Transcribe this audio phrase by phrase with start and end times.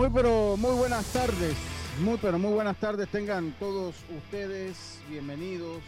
[0.00, 1.54] Muy pero muy buenas tardes,
[2.02, 5.82] muy pero muy buenas tardes tengan todos ustedes bienvenidos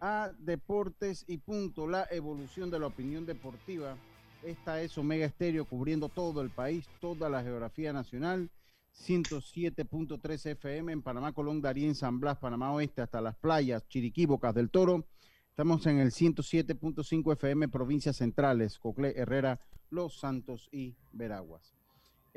[0.00, 3.96] a Deportes y Punto, la evolución de la opinión deportiva.
[4.42, 8.50] Esta es Omega Estéreo cubriendo todo el país, toda la geografía nacional.
[9.06, 14.56] 107.3 FM en Panamá, Colón, Darien, San Blas, Panamá Oeste, hasta las playas, Chiriquí, Bocas
[14.56, 15.06] del Toro.
[15.50, 21.75] Estamos en el 107.5 FM, provincias centrales, Coclé, Herrera, Los Santos y Veraguas.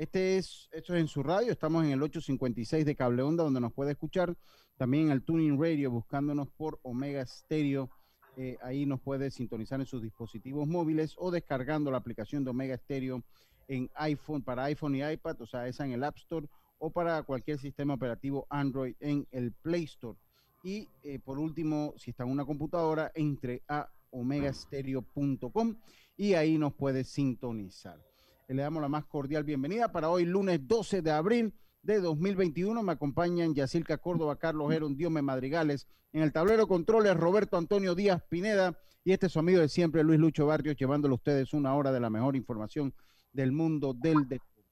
[0.00, 3.60] Este es, esto es en su radio, estamos en el 856 de Cable Onda, donde
[3.60, 4.34] nos puede escuchar.
[4.78, 7.90] También en el Tuning Radio, buscándonos por Omega Stereo.
[8.38, 12.78] Eh, ahí nos puede sintonizar en sus dispositivos móviles o descargando la aplicación de Omega
[12.78, 13.22] Stereo
[13.68, 16.48] en iPhone, para iPhone y iPad, o sea, esa en el App Store
[16.78, 20.18] o para cualquier sistema operativo Android en el Play Store.
[20.64, 25.76] Y eh, por último, si está en una computadora, entre a omegastereo.com
[26.16, 28.09] y ahí nos puede sintonizar.
[28.54, 32.82] Le damos la más cordial bienvenida para hoy, lunes 12 de abril de 2021.
[32.82, 35.86] Me acompañan Yacilca Córdoba, Carlos Heron, Diome Madrigales.
[36.12, 38.76] En el tablero controles, Roberto Antonio Díaz Pineda.
[39.04, 41.92] Y este es su amigo de siempre, Luis Lucho Barrios, llevándole a ustedes una hora
[41.92, 42.92] de la mejor información
[43.32, 44.64] del mundo del deporte.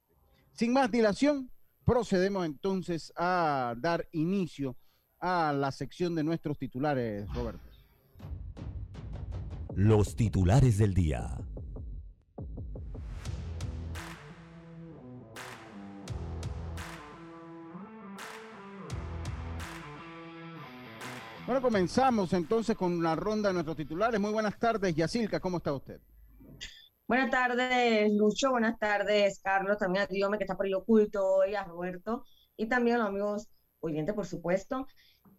[0.55, 1.48] Sin más dilación,
[1.85, 4.77] procedemos entonces a dar inicio
[5.20, 7.63] a la sección de nuestros titulares, Roberto.
[9.77, 11.39] Los titulares del día.
[21.49, 24.21] Bueno, comenzamos entonces con la ronda de nuestros titulares.
[24.21, 25.99] Muy buenas tardes, Yacilca, ¿cómo está usted?
[27.07, 28.51] Buenas tardes, Lucho.
[28.51, 29.79] Buenas tardes, Carlos.
[29.79, 32.23] También a Diome, que está por el oculto hoy, a Roberto.
[32.59, 33.49] Y también a los amigos
[33.81, 34.87] oyentes, por supuesto.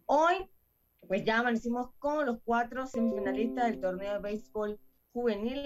[0.06, 0.50] Hoy,
[1.06, 4.80] pues ya amanecimos con los cuatro semifinalistas del torneo de béisbol
[5.12, 5.62] juvenil.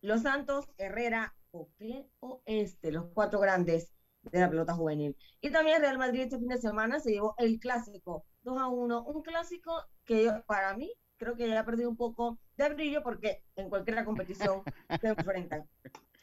[0.00, 5.16] Los Santos, Herrera, Ocle Oeste, los cuatro grandes de la pelota juvenil.
[5.40, 9.04] Y también Real Madrid este fin de semana se llevó el clásico 2 a 1,
[9.04, 13.42] un clásico que para mí creo que ya ha perdido un poco de brillo porque
[13.56, 14.62] en cualquier competición
[15.00, 15.68] se enfrentan.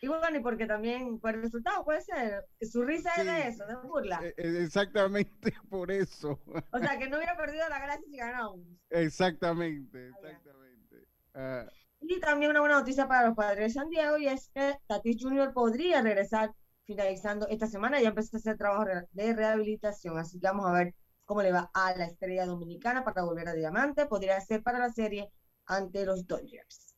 [0.04, 3.66] Y bueno, y porque también por el resultado puede ser, su risa es de eso,
[3.68, 4.20] de burla.
[4.24, 6.40] E, e, exactamente por eso.
[6.72, 8.66] O sea, que no hubiera perdido la gracia si ganábamos.
[8.90, 11.08] Exactamente, exactamente.
[11.34, 11.66] Ah.
[12.02, 15.18] y también una buena noticia para los padres de San Diego y es que Tatis
[15.22, 15.54] Jr.
[15.54, 16.52] podría regresar
[16.86, 20.96] finalizando esta semana, ya empezó a hacer trabajo de rehabilitación, así que vamos a ver
[21.32, 24.92] cómo le va a la estrella dominicana para volver a diamante, podría ser para la
[24.92, 25.32] serie
[25.66, 26.94] ante los Dodgers.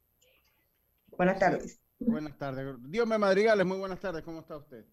[1.15, 1.79] Buenas tardes.
[1.99, 2.75] buenas tardes.
[2.89, 4.87] Dios me madrigales, muy buenas tardes, ¿cómo está usted?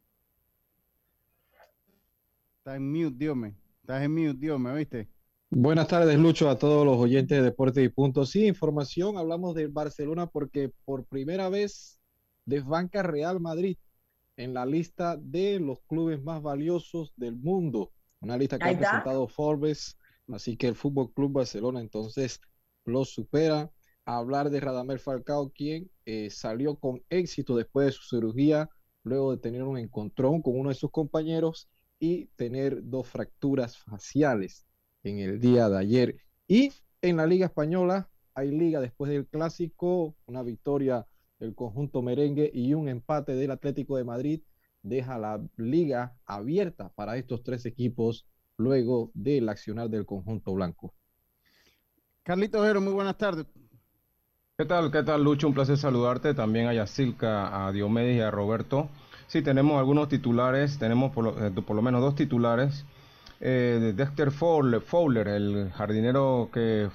[2.59, 3.57] Está en mute, Dios me.
[3.81, 5.09] Estás en mute, Dios me, ¿viste?
[5.49, 8.27] Buenas tardes, Lucho, a todos los oyentes de Deporte y Punto.
[8.27, 11.99] Sí, información, hablamos de Barcelona porque por primera vez
[12.45, 13.79] desbanca Real Madrid
[14.37, 17.91] en la lista de los clubes más valiosos del mundo.
[18.21, 19.97] Una lista que ha presentado Forbes,
[20.29, 22.41] así que el Fútbol Club Barcelona entonces
[22.85, 23.71] lo supera.
[24.07, 28.69] A hablar de Radamel Falcao, quien eh, salió con éxito después de su cirugía,
[29.05, 34.67] luego de tener un encontrón con uno de sus compañeros y tener dos fracturas faciales
[35.03, 36.17] en el día de ayer.
[36.49, 41.07] Y en la Liga Española hay liga después del clásico, una victoria
[41.39, 44.43] del conjunto merengue y un empate del Atlético de Madrid
[44.83, 48.27] deja la liga abierta para estos tres equipos
[48.57, 50.95] luego del accionar del conjunto blanco.
[52.23, 53.47] Carlito Ojero, muy buenas tardes.
[54.57, 54.91] ¿Qué tal?
[54.93, 55.49] ¿Qué tal, Lucho?
[55.49, 56.35] Un placer saludarte.
[56.35, 58.91] También a Yacilca, a Diomedes y a Roberto.
[59.27, 62.85] Sí, tenemos algunos titulares, tenemos por lo, eh, menos dos titulares.
[63.41, 66.91] Eh, Dexter Fowler, el jardinero que,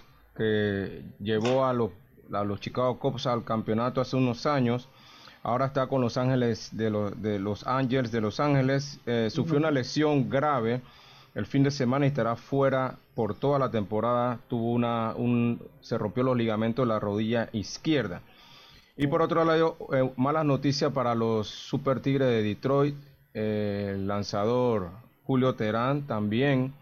[1.20, 1.92] llevó a los,
[2.32, 4.90] a los Chicago Cubs al campeonato hace unos años,
[5.46, 9.00] ahora está con Los Ángeles de, de los Angels de Los Ángeles.
[9.06, 10.82] Eh, sufrió una lesión grave
[11.36, 14.40] el fin de semana y estará fuera por toda la temporada.
[14.50, 18.22] Tuvo una, un, se rompió los ligamentos de la rodilla izquierda.
[18.98, 22.96] Y por otro lado, eh, malas noticias para los Super Tigres de Detroit.
[23.36, 24.90] Eh, el lanzador
[25.26, 26.74] Julio Terán también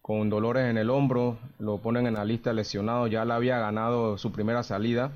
[0.00, 3.58] con dolores en el hombro, lo ponen en la lista de lesionados, ya le había
[3.58, 5.10] ganado su primera salida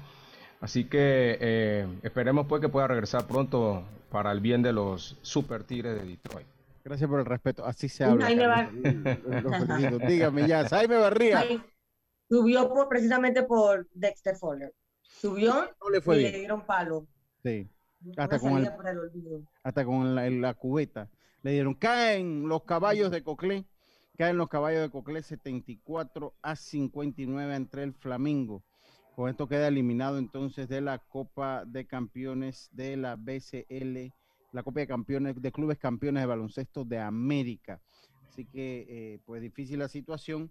[0.61, 5.65] Así que eh, esperemos pues que pueda regresar pronto para el bien de los Super
[5.65, 6.47] Tigres de Detroit.
[6.85, 7.65] Gracias por el respeto.
[7.65, 8.29] Así se habla.
[10.07, 11.45] Dígame ya, Jaime Barría.
[12.29, 14.73] Subió por, precisamente por Dexter Fowler.
[15.03, 15.71] Subió
[16.07, 17.07] y le dieron palo.
[17.43, 17.69] Sí.
[18.17, 18.67] Hasta con,
[19.63, 21.11] hasta con, la, la, cubeta.
[21.43, 23.67] Le dieron, caen los caballos de Coclé,
[24.17, 28.63] caen los caballos de Coclé 74 a 59 entre el Flamingo.
[29.21, 34.15] Con esto queda eliminado entonces de la Copa de Campeones de la BCL
[34.53, 37.83] la Copa de Campeones de Clubes Campeones de Baloncesto de América.
[38.27, 40.51] Así que, eh, pues difícil la situación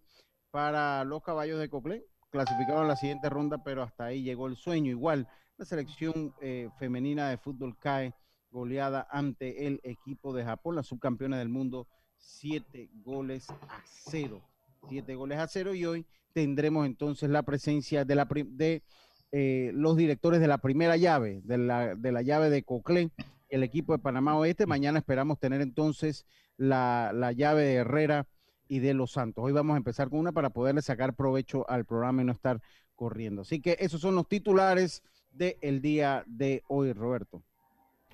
[0.51, 2.05] para los caballos de Coclé.
[2.29, 4.91] Clasificaron la siguiente ronda, pero hasta ahí llegó el sueño.
[4.91, 5.27] Igual,
[5.57, 8.13] la selección eh, femenina de fútbol cae
[8.51, 11.87] goleada ante el equipo de Japón, la subcampeona del mundo,
[12.17, 14.43] siete goles a cero.
[14.87, 18.83] Siete goles a cero y hoy tendremos entonces la presencia de, la de
[19.31, 23.11] eh, los directores de la primera llave, de la, de la llave de Coclé,
[23.49, 24.65] el equipo de Panamá Oeste.
[24.65, 26.25] Mañana esperamos tener entonces
[26.57, 28.27] la, la llave de Herrera
[28.67, 29.43] y de Los Santos.
[29.43, 32.61] Hoy vamos a empezar con una para poderle sacar provecho al programa y no estar
[32.95, 33.41] corriendo.
[33.41, 37.43] Así que esos son los titulares del día de hoy, Roberto.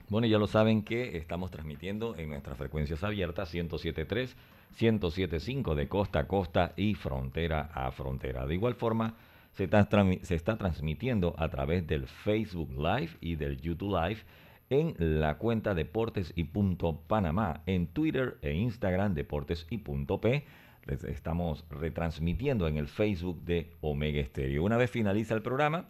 [0.09, 4.35] Bueno, ya lo saben que estamos transmitiendo en nuestras frecuencias abiertas 107.3,
[4.80, 8.45] 107.5 de costa a costa y frontera a frontera.
[8.45, 9.16] De igual forma,
[9.54, 9.88] se está,
[10.22, 14.22] se está transmitiendo a través del Facebook Live y del YouTube Live
[14.69, 20.45] en la cuenta Deportes y Punto Panamá, en Twitter e Instagram Deportes y Punto P.
[20.86, 24.63] Les estamos retransmitiendo en el Facebook de Omega Estéreo.
[24.63, 25.88] Una vez finaliza el programa,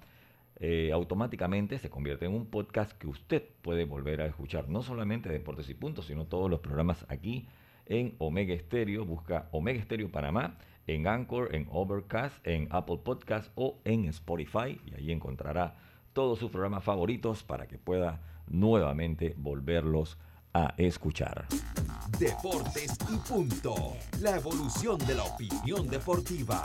[0.60, 5.30] eh, automáticamente se convierte en un podcast que usted puede volver a escuchar, no solamente
[5.30, 7.48] Deportes y Puntos, sino todos los programas aquí
[7.86, 9.06] en Omega Stereo.
[9.06, 14.96] Busca Omega Stereo Panamá en Anchor, en Overcast, en Apple Podcast o en Spotify y
[14.96, 15.76] ahí encontrará
[16.14, 20.18] todos sus programas favoritos para que pueda nuevamente volverlos
[20.54, 21.48] a escuchar.
[22.18, 23.76] Deportes y punto.
[24.22, 26.64] La evolución de la opinión deportiva.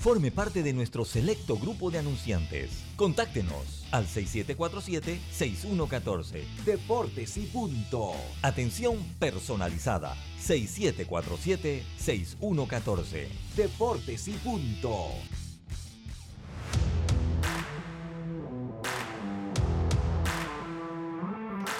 [0.00, 2.86] Forme parte de nuestro selecto grupo de anunciantes.
[2.96, 6.42] Contáctenos al 6747-6114.
[6.64, 8.12] Deportes y punto.
[8.40, 10.16] Atención personalizada.
[10.38, 13.28] 6747-6114.
[13.54, 15.08] Deportes y punto.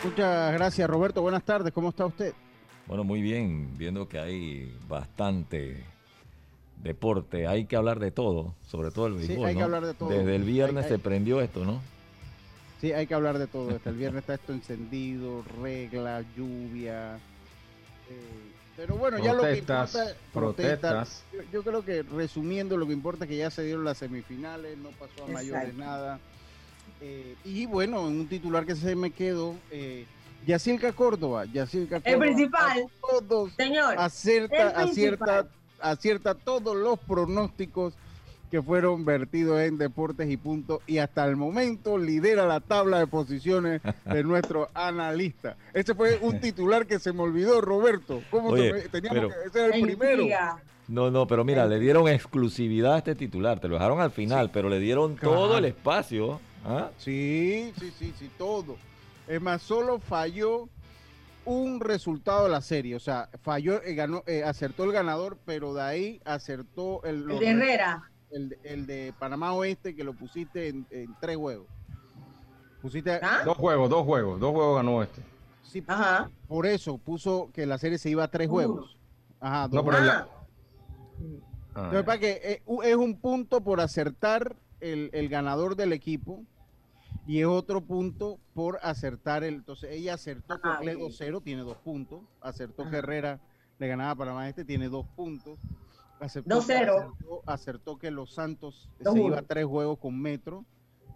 [0.05, 1.23] Muchas gracias, Roberto.
[1.23, 1.73] Buenas tardes.
[1.73, 2.35] ¿Cómo está usted?
[2.87, 3.79] Bueno, muy bien.
[3.79, 5.87] Viendo que hay bastante
[6.83, 9.37] deporte, hay que hablar de todo, sobre todo el béisbol.
[9.37, 10.09] Sí, hay que hablar de todo.
[10.09, 11.81] Desde el viernes se prendió esto, ¿no?
[12.81, 13.69] Sí, hay que hablar de todo.
[13.69, 17.17] Desde el viernes está esto encendido, regla, lluvia.
[18.09, 20.15] Eh, pero bueno, ya lo que importa.
[20.33, 21.25] Protestas.
[21.53, 24.89] Yo, creo que resumiendo, lo que importa es que ya se dieron las semifinales, no
[24.91, 26.19] pasó a mayores nada.
[27.03, 29.55] Eh, y bueno, en un titular que se me quedó.
[29.71, 30.07] Eh,
[30.47, 32.13] Yacirca Córdoba, Yacirca Córdoba.
[32.13, 32.87] El principal.
[33.03, 33.95] Todos Señor.
[33.99, 35.47] Acierta, acierta
[35.83, 37.95] acierta todos los pronósticos
[38.51, 43.07] que fueron vertidos en Deportes y Punto y hasta el momento lidera la tabla de
[43.07, 45.57] posiciones de nuestro analista.
[45.73, 48.23] Ese fue un titular que se me olvidó, Roberto.
[48.31, 50.25] ¿Cómo teníamos que ser el primero?
[50.89, 54.51] No, no, pero mira, le dieron exclusividad a este titular, te lo dejaron al final,
[54.51, 56.41] pero le dieron todo el espacio.
[56.65, 56.91] ¿ah?
[56.99, 58.77] Sí, sí, sí, sí, todo.
[59.29, 60.69] Es más, solo falló
[61.51, 62.95] un resultado de la serie.
[62.95, 67.51] O sea, falló, eh, ganó, eh, acertó el ganador, pero de ahí acertó el, de
[67.51, 68.11] Herrera.
[68.31, 70.87] El, de Panamá Oeste, que lo pusiste en,
[71.21, 71.67] tres juegos.
[72.81, 73.43] Pusiste ¿Ah?
[73.45, 75.23] dos juegos, dos juegos, dos juegos ganó este.
[75.65, 76.31] Sí, Ajá.
[76.49, 78.51] por eso puso que la serie se iba a tres uh.
[78.51, 78.99] juegos.
[79.41, 79.91] Ajá, dos no,
[81.75, 82.05] pero ah.
[82.05, 86.45] para que eh, es un punto por acertar el, el ganador del equipo
[87.27, 89.55] y es otro punto por acertar el.
[89.55, 92.23] Entonces, ella acertó ah, con 2-0, tiene dos puntos.
[92.41, 93.41] Acertó que Herrera
[93.79, 95.59] le ganaba para más este, tiene dos puntos.
[96.21, 97.43] 2-0.
[97.47, 100.65] Acertó, que los Santos se iba a tres juegos con Metro,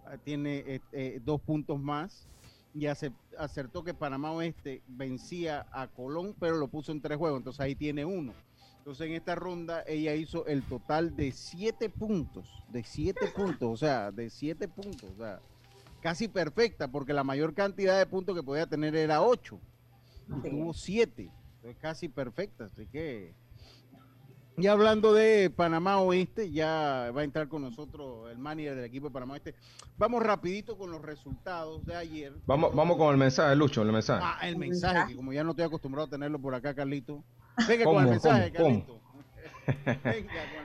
[0.05, 2.27] ah, tiene eh, eh, dos puntos más.
[2.73, 7.61] Y acertó que Panamá Oeste vencía a Colón, pero lo puso en tres juegos, entonces
[7.61, 8.33] ahí tiene uno.
[8.79, 13.77] Entonces en esta ronda ella hizo el total de siete puntos, de siete puntos, o
[13.77, 15.39] sea, de siete puntos, o sea,
[16.05, 19.59] casi perfecta, porque la mayor cantidad de puntos que podía tener era 8.
[20.27, 21.31] Y tuvo 7.
[21.81, 22.65] casi perfecta.
[22.65, 23.33] Así que.
[24.55, 29.07] Y hablando de Panamá Oeste, ya va a entrar con nosotros el manager del equipo
[29.07, 29.55] de Panamá Oeste.
[29.97, 32.33] Vamos rapidito con los resultados de ayer.
[32.45, 34.23] Vamos, vamos con el mensaje, Lucho, el mensaje.
[34.23, 37.23] Ah, el mensaje, que como ya no estoy acostumbrado a tenerlo por acá, Carlito.
[37.67, 39.01] Venga con el mensaje, Carlito.
[39.65, 40.64] Venga con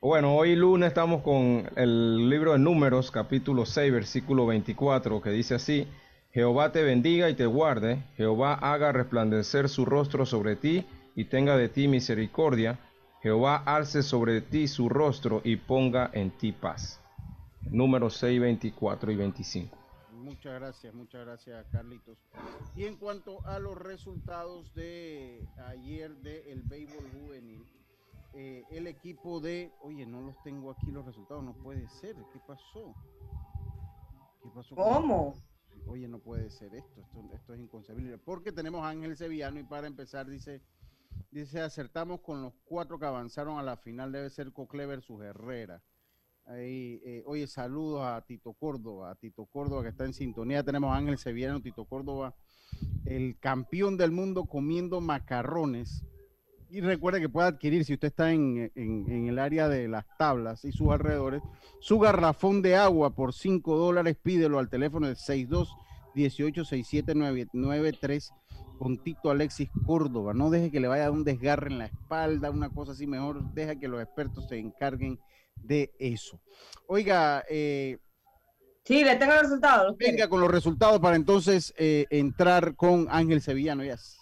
[0.00, 5.54] bueno, hoy lunes estamos con el libro de Números, capítulo 6, versículo 24, que dice
[5.54, 5.88] así,
[6.32, 11.56] Jehová te bendiga y te guarde, Jehová haga resplandecer su rostro sobre ti y tenga
[11.56, 12.78] de ti misericordia,
[13.22, 17.00] Jehová alce sobre ti su rostro y ponga en ti paz.
[17.62, 19.76] Números 6, 24 y 25.
[20.12, 22.18] Muchas gracias, muchas gracias Carlitos.
[22.74, 27.64] Y en cuanto a los resultados de ayer del el béisbol juvenil,
[28.38, 32.38] eh, el equipo de, oye, no los tengo aquí los resultados, no puede ser, ¿qué
[32.46, 32.94] pasó?
[34.42, 35.34] ¿Qué pasó ¿Cómo?
[35.86, 38.18] Oye, no puede ser esto, esto, esto es inconcebible.
[38.18, 40.60] Porque tenemos a Ángel Sevillano y para empezar dice,
[41.30, 45.82] dice, acertamos con los cuatro que avanzaron a la final, debe ser Cocle versus Herrera.
[46.44, 50.62] Ahí, eh, oye, saludos a Tito Córdoba, a Tito Córdoba que está en sintonía.
[50.62, 52.34] Tenemos a Ángel Sevillano, Tito Córdoba,
[53.06, 56.04] el campeón del mundo comiendo macarrones.
[56.68, 60.04] Y recuerde que puede adquirir, si usted está en, en- en el área de las
[60.18, 61.42] tablas y sus alrededores,
[61.80, 65.76] su garrafón de agua por 5 dólares, pídelo al teléfono del 62
[66.14, 67.14] 18 67
[67.52, 68.32] 93
[68.78, 70.34] con Tito Alexis Córdoba.
[70.34, 73.42] No deje que le vaya a un desgarre en la espalda, una cosa así, mejor
[73.54, 75.18] deja que los expertos se encarguen
[75.56, 76.40] de eso.
[76.86, 77.98] Oiga, eh,
[78.84, 79.96] Sí, le tengo los resultados.
[79.98, 83.82] venga con los resultados para entonces eh, entrar con Ángel Sevillano.
[83.82, 84.18] Yes.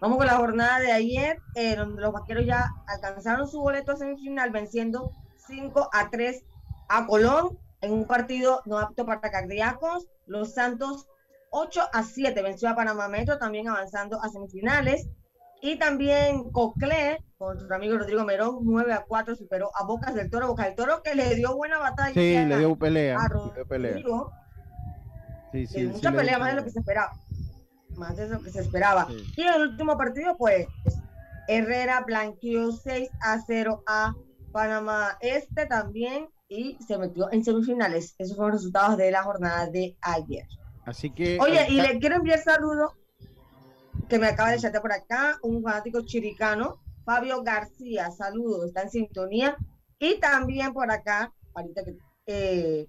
[0.00, 3.96] Vamos con la jornada de ayer, eh, donde los vaqueros ya alcanzaron su boleto a
[3.96, 5.10] semifinal, venciendo
[5.46, 6.44] 5 a 3
[6.88, 10.06] a Colón en un partido no apto para cardíacos.
[10.26, 11.06] Los Santos
[11.50, 15.08] 8 a 7 venció a Panamá Metro, también avanzando a semifinales.
[15.62, 20.30] Y también Coclé, con nuestro amigo Rodrigo Merón, 9 a 4 superó a Bocas del
[20.30, 20.48] Toro.
[20.48, 23.18] Bocas del Toro que le dio buena batalla Sí, le dio pelea.
[23.18, 23.92] a le dio pelea.
[23.92, 24.32] Rodrigo.
[25.52, 27.12] Sí, sí, sí, mucha pelea, más de lo que se esperaba.
[27.96, 29.06] Más de lo que se esperaba.
[29.08, 29.32] Sí.
[29.36, 30.66] Y en el último partido, pues,
[31.48, 34.14] Herrera blanqueó 6 a 0 a
[34.52, 38.14] Panamá Este también y se metió en semifinales.
[38.18, 40.46] Esos fueron los resultados de la jornada de ayer.
[40.84, 41.38] Así que.
[41.40, 42.92] Oye, y le quiero enviar saludos
[44.08, 48.90] que me acaba de chatear por acá, un fanático chiricano, Fabio García, saludos, está en
[48.90, 49.56] sintonía.
[49.98, 52.88] Y también por acá, ahorita que eh,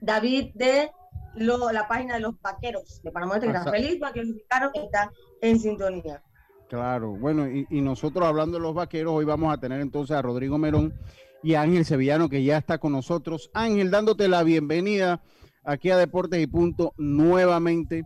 [0.00, 0.90] David de
[1.36, 5.58] lo- la página de los vaqueros de Panamá, que está Asa- feliz, clasificaron, está en
[5.58, 6.22] sintonía.
[6.68, 10.22] Claro, bueno, y, y nosotros hablando de los vaqueros, hoy vamos a tener entonces a
[10.22, 10.92] Rodrigo Merón
[11.42, 13.50] y a Ángel Sevillano que ya está con nosotros.
[13.54, 15.22] Ángel, dándote la bienvenida
[15.64, 18.04] aquí a Deportes y Punto nuevamente,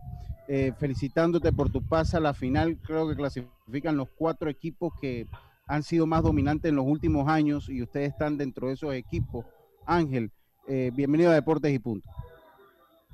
[0.48, 2.78] eh, felicitándote por tu pase a la final.
[2.84, 5.26] Creo que clasifican los cuatro equipos que
[5.66, 9.44] han sido más dominantes en los últimos años y ustedes están dentro de esos equipos.
[9.86, 10.30] Ángel,
[10.68, 12.08] eh, bienvenido a Deportes y Punto.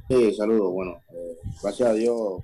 [0.08, 0.72] Sí, saludos.
[0.72, 2.42] Bueno, eh, gracias a Dios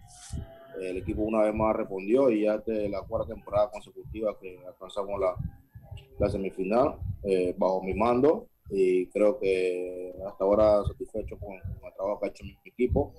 [0.80, 5.18] el equipo una vez más respondió y ya de la cuarta temporada consecutiva que alcanzamos
[5.18, 12.21] la, semifinal eh, bajo mi mando y creo que hasta ahora satisfecho con, el trabajo
[12.21, 13.14] que ha hecho mi equipo.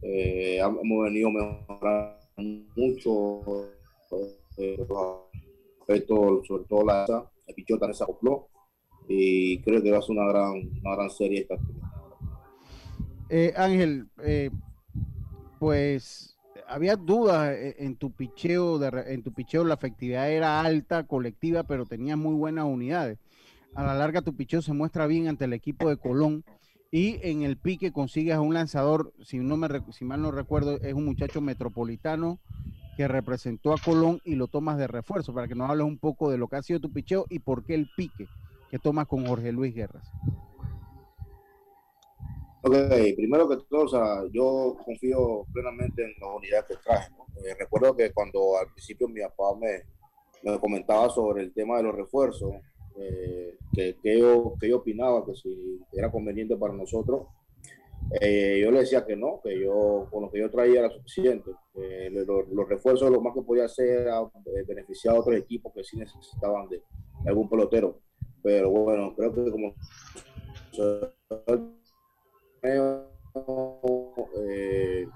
[0.00, 2.16] Eh, hemos venido mejorando
[2.76, 3.68] mucho
[4.56, 8.48] eh, los sobre todo la el también se acopló
[9.06, 10.52] y creo que va a ser una gran,
[10.82, 11.56] una gran serie esta
[13.28, 14.50] Eh, Ángel, eh,
[15.58, 16.36] pues
[16.68, 21.64] había dudas eh, en tu picheo, de, en tu picheo la efectividad era alta, colectiva,
[21.64, 23.18] pero tenía muy buenas unidades.
[23.74, 26.44] A la larga tu picheo se muestra bien ante el equipo de Colón
[26.90, 30.80] y en el pique consigues a un lanzador, si no me si mal no recuerdo,
[30.80, 32.38] es un muchacho metropolitano
[32.96, 36.30] que representó a Colón y lo tomas de refuerzo para que nos hables un poco
[36.30, 38.28] de lo que ha sido tu picheo y por qué el pique
[38.70, 40.10] que tomas con Jorge Luis Guerras.
[42.66, 42.74] Ok,
[43.14, 47.12] primero que todo, o sea, yo confío plenamente en la unidad que traje.
[47.44, 49.82] Eh, recuerdo que cuando al principio mi papá me,
[50.42, 52.54] me comentaba sobre el tema de los refuerzos,
[52.98, 57.28] eh, que, yo, que yo opinaba que si era conveniente para nosotros,
[58.20, 61.52] eh, yo le decía que no, que yo con lo que yo traía era suficiente.
[62.10, 64.20] Lo- lo- los refuerzos lo más que podía hacer era
[64.66, 66.82] beneficiar a otros equipos que sí necesitaban de
[67.26, 68.00] algún pelotero.
[68.42, 69.74] Pero bueno, creo que como
[72.74, 75.08] eh,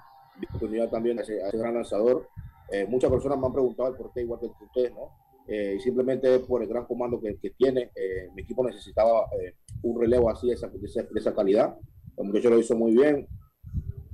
[0.48, 2.28] oportunidad también a ese, a ese gran lanzador.
[2.70, 5.10] Eh, muchas personas me han preguntado el por qué, igual que ustedes, ¿no?
[5.48, 7.90] Eh, y simplemente por el gran comando que, que tiene.
[7.94, 11.76] Eh, mi equipo necesitaba eh, un relevo así de esa, de esa, calidad.
[12.16, 13.26] El muchacho lo hizo muy bien.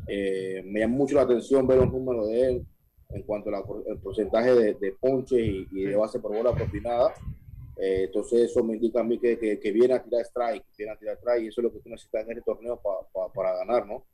[0.08, 2.66] Eh, me llama mucho la atención ver los números de él
[3.10, 7.12] en cuanto al porcentaje de, de ponches y, y, de base por bola propinada.
[7.76, 10.92] Eh, entonces eso me indica a mí que, que, que, viene a tirar strike, viene
[10.92, 13.30] a tirar strike y eso es lo que tú necesitas en este torneo pa, pa,
[13.32, 14.06] para ganar, ¿no?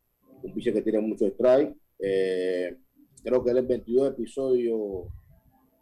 [0.42, 1.76] Un pitcher que tiene mucho strike.
[2.00, 2.76] Eh,
[3.23, 5.07] creo que él en 22 episodios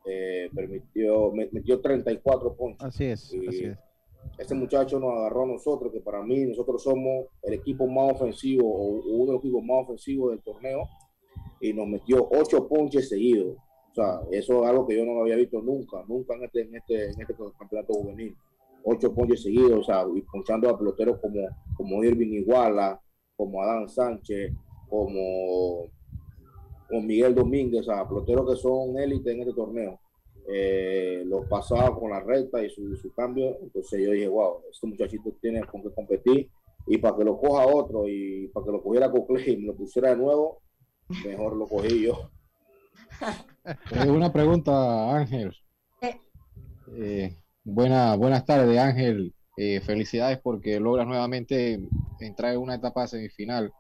[0.05, 2.87] eh, permitió, metió 34 ponches.
[2.87, 3.79] Así es, y así es.
[4.39, 8.69] Este muchacho nos agarró a nosotros, que para mí nosotros somos el equipo más ofensivo
[8.69, 10.89] o uno de los equipos más ofensivos del torneo
[11.61, 13.57] y nos metió ocho ponches seguidos.
[14.31, 17.11] Eso es algo que yo no lo había visto nunca, nunca en este, en este,
[17.11, 18.37] en este campeonato juvenil.
[18.85, 21.41] Ocho ponches seguidos, o sea, y ponchando a peloteros como,
[21.77, 23.01] como Irving Iguala,
[23.37, 24.53] como Adán Sánchez,
[24.89, 25.91] como,
[26.89, 30.01] como Miguel Domínguez, o sea, peloteros que son élite en este torneo.
[30.49, 34.87] Eh, lo pasaba con la recta y su, su cambio, entonces yo dije, wow, este
[34.87, 36.51] muchachito tiene con qué competir
[36.87, 39.77] y para que lo coja otro y para que lo cogiera Cocle y me lo
[39.77, 40.63] pusiera de nuevo,
[41.25, 42.31] mejor lo cogí yo.
[43.65, 45.55] Eh, una pregunta, Ángel.
[46.97, 47.37] Eh.
[47.65, 49.35] Buena, buenas tardes, Ángel.
[49.57, 51.79] Eh, felicidades porque logras nuevamente
[52.19, 53.73] entrar en una etapa semifinal.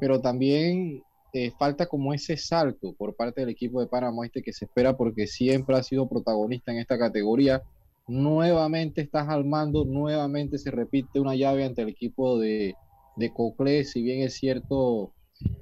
[0.00, 1.02] Pero también
[1.32, 4.96] eh, falta como ese salto por parte del equipo de Panamá Este que se espera
[4.96, 7.62] porque siempre ha sido protagonista en esta categoría.
[8.06, 12.74] Nuevamente estás al mando, nuevamente se repite una llave ante el equipo de,
[13.16, 15.12] de Coclé, si bien es cierto,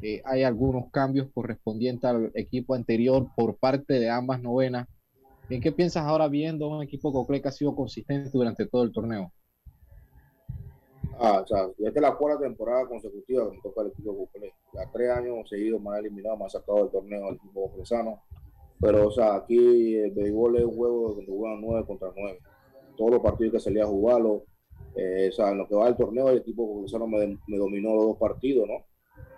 [0.01, 4.89] eh, hay algunos cambios correspondientes al equipo anterior por parte de ambas novenas.
[5.51, 8.93] ¿En qué piensas ahora viendo un equipo Coclé que ha sido consistente durante todo el
[8.93, 9.33] torneo?
[11.19, 14.53] Ah, o sea, esta es la cuarta temporada consecutiva que me toca el equipo Bucle.
[14.73, 18.23] Ya tres años seguidos me ha eliminado, me ha sacado del torneo el equipo Buclesano.
[18.81, 22.39] Pero, o sea, aquí el béisbol es un juego donde juegan nueve contra nueve.
[22.97, 24.45] Todos los partidos que salía a jugarlo,
[24.97, 27.95] eh, o sea, en lo que va el torneo, el equipo Buclesano me, me dominó
[27.95, 28.85] los dos partidos, ¿no?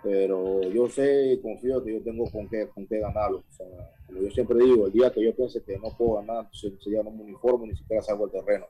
[0.05, 3.39] Pero yo sé y confío que yo tengo con qué, con qué ganarlo.
[3.39, 3.65] O sea,
[4.05, 6.91] como yo siempre digo, el día que yo piense que no puedo ganar, se, se
[6.91, 8.67] ya no me uniformo, ni siquiera salgo al terreno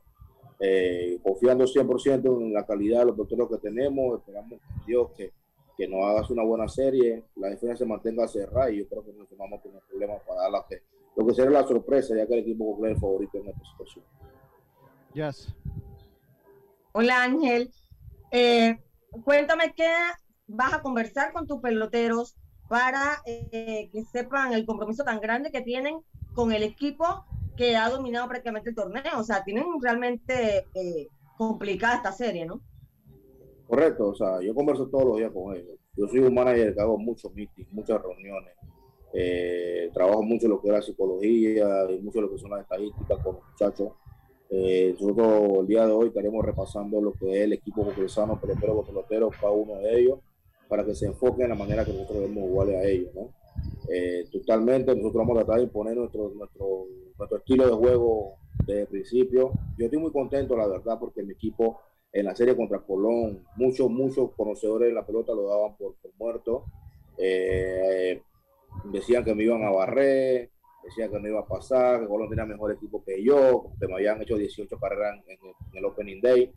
[0.60, 5.34] eh, confiando 100% en la calidad de los doctores que tenemos, esperamos Dios que,
[5.77, 9.12] que nos hagas una buena serie, la defensa se mantenga cerrada y yo creo que
[9.13, 10.82] no vamos a tener problemas para dar la que,
[11.15, 14.06] lo que será la sorpresa, ya que el equipo es el favorito en esta situación.
[15.13, 15.54] Yes.
[16.94, 17.72] Hola Ángel,
[18.32, 18.77] eh,
[19.24, 19.89] cuéntame qué
[20.48, 22.36] vas a conversar con tus peloteros
[22.68, 26.00] para eh, que sepan el compromiso tan grande que tienen
[26.34, 27.25] con el equipo
[27.56, 29.20] que ha dominado prácticamente el torneo.
[29.20, 32.62] O sea, tienen realmente eh, complicada esta serie, ¿no?
[33.68, 35.78] Correcto, o sea, yo converso todos los días con ellos.
[35.96, 38.54] Yo soy un manager que hago muchos meetings, muchas reuniones.
[39.14, 43.17] Eh, trabajo mucho lo que es la psicología y mucho lo que son las estadísticas
[43.24, 43.93] con los muchachos.
[44.50, 48.76] Eh, nosotros el día de hoy estaremos repasando lo que es el equipo cocresano, pelotero
[48.76, 50.19] por pelotero, cada uno de ellos,
[50.67, 53.30] para que se enfoque en la manera que nosotros debemos jugarle a ellos, ¿no?
[53.89, 58.82] Eh, totalmente, nosotros vamos a tratar de imponer nuestro, nuestro, nuestro estilo de juego desde
[58.82, 59.51] el principio.
[59.78, 61.80] Yo estoy muy contento, la verdad, porque mi equipo
[62.12, 66.12] en la serie contra Colón, muchos, muchos conocedores de la pelota lo daban por, por
[66.17, 66.65] muerto.
[67.17, 68.21] Eh,
[68.86, 70.49] decían que me iban a barrer,
[70.84, 73.95] decían que no iba a pasar, que Colón tenía mejor equipo que yo, que me
[73.95, 76.54] habían hecho 18 carreras en, en el Opening Day.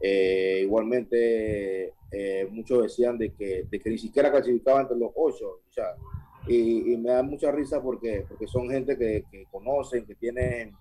[0.00, 5.60] Eh, igualmente, eh, muchos decían de que, de que ni siquiera clasificaba entre los ocho.
[6.46, 10.72] Y, me da mucha risa porque, porque son gente que, conocen, que tienen,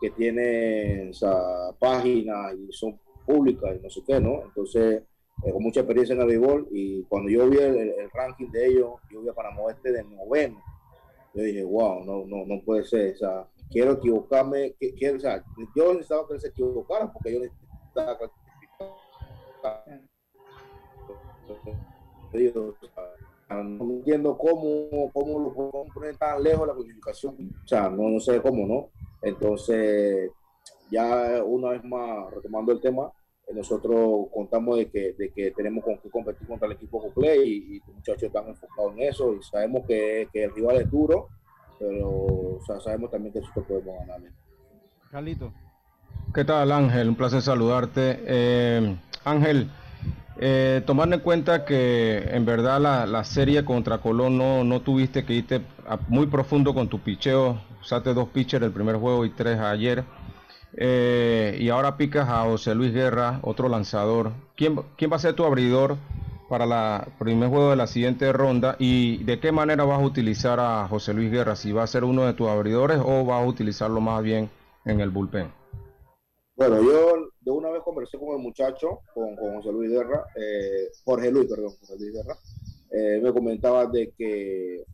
[0.00, 1.36] que tienen o sea,
[1.78, 4.44] páginas y son públicas y no sé qué, ¿no?
[4.44, 5.02] Entonces,
[5.44, 8.92] eh, con mucha experiencia en el béisbol y cuando yo vi el, ranking de ellos,
[9.10, 10.62] yo vi a Panamá Oeste de noveno.
[11.34, 15.12] Yo dije, wow, no, no, no puede ser, o sea, quiero equivocarme, que, yo
[15.92, 18.18] necesitaba que se equivocaran porque yo necesitaba
[23.50, 27.36] no entiendo cómo, cómo lo podemos poner tan lejos la clasificación.
[27.64, 28.90] O sea, no, no sé cómo, ¿no?
[29.22, 30.30] Entonces,
[30.90, 33.12] ya una vez más, retomando el tema,
[33.52, 37.78] nosotros contamos de que, de que tenemos con que competir contra el equipo Play y,
[37.80, 41.28] los muchachos están enfocados en eso y sabemos que, que, el rival es duro,
[41.78, 44.30] pero sabemos también que nosotros podemos ganarle.
[45.10, 45.52] Carlito.
[46.34, 47.08] ¿Qué tal Ángel?
[47.08, 48.22] Un placer saludarte.
[48.26, 49.70] Eh, Ángel,
[50.36, 55.24] eh, tomando en cuenta que en verdad la, la, serie contra Colón no, no tuviste
[55.24, 55.62] que irte
[56.08, 60.04] muy profundo con tu picheo, usaste dos pitchers el primer juego y tres ayer,
[60.76, 64.32] eh, y ahora picas a José Luis Guerra, otro lanzador.
[64.56, 65.96] ¿Quién, ¿Quién va a ser tu abridor
[66.48, 68.76] para la primer juego de la siguiente ronda?
[68.78, 71.54] ¿Y de qué manera vas a utilizar a José Luis Guerra?
[71.54, 74.50] ¿Si va a ser uno de tus abridores o vas a utilizarlo más bien
[74.84, 75.63] en el bullpen?
[76.56, 80.88] Bueno, yo de una vez conversé con el muchacho, con, con José Luis Guerra, eh,
[81.04, 82.36] Jorge Luis, perdón, José Luis Guerra.
[82.92, 84.84] Eh, me comentaba de que,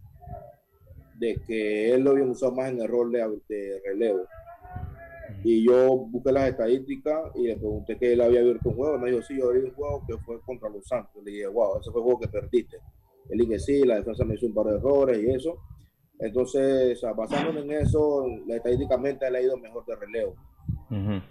[1.18, 4.26] de que él lo había usado más en el rol de, de, relevo.
[5.44, 8.98] Y yo busqué las estadísticas y le pregunté que él había abierto un juego.
[8.98, 11.22] Me dijo, sí, yo abrí un juego que fue contra los Santos.
[11.22, 12.78] Le dije, wow, ese fue el juego que perdiste.
[13.28, 15.58] Él dije, sí, la defensa me hizo un par de errores y eso.
[16.18, 20.34] Entonces, o sea, basándome en eso, estadísticamente él ha ido mejor de relevo.
[20.90, 21.22] Uh -huh.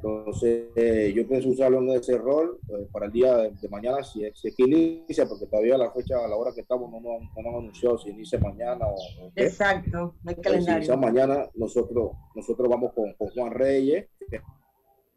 [0.00, 4.04] Entonces, eh, yo pienso usarlo en ese rol eh, para el día de, de mañana,
[4.04, 7.20] si es, si inicia, porque todavía la fecha, a la hora que estamos, no nos
[7.20, 8.94] no, no han anunciado si inicia mañana o.
[8.94, 10.92] o Exacto, no hay calendario.
[10.92, 14.40] Si mañana, nosotros, nosotros vamos con, con Juan Reyes, que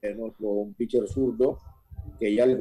[0.01, 1.59] es nuestro un pitcher zurdo,
[2.19, 2.59] que ya le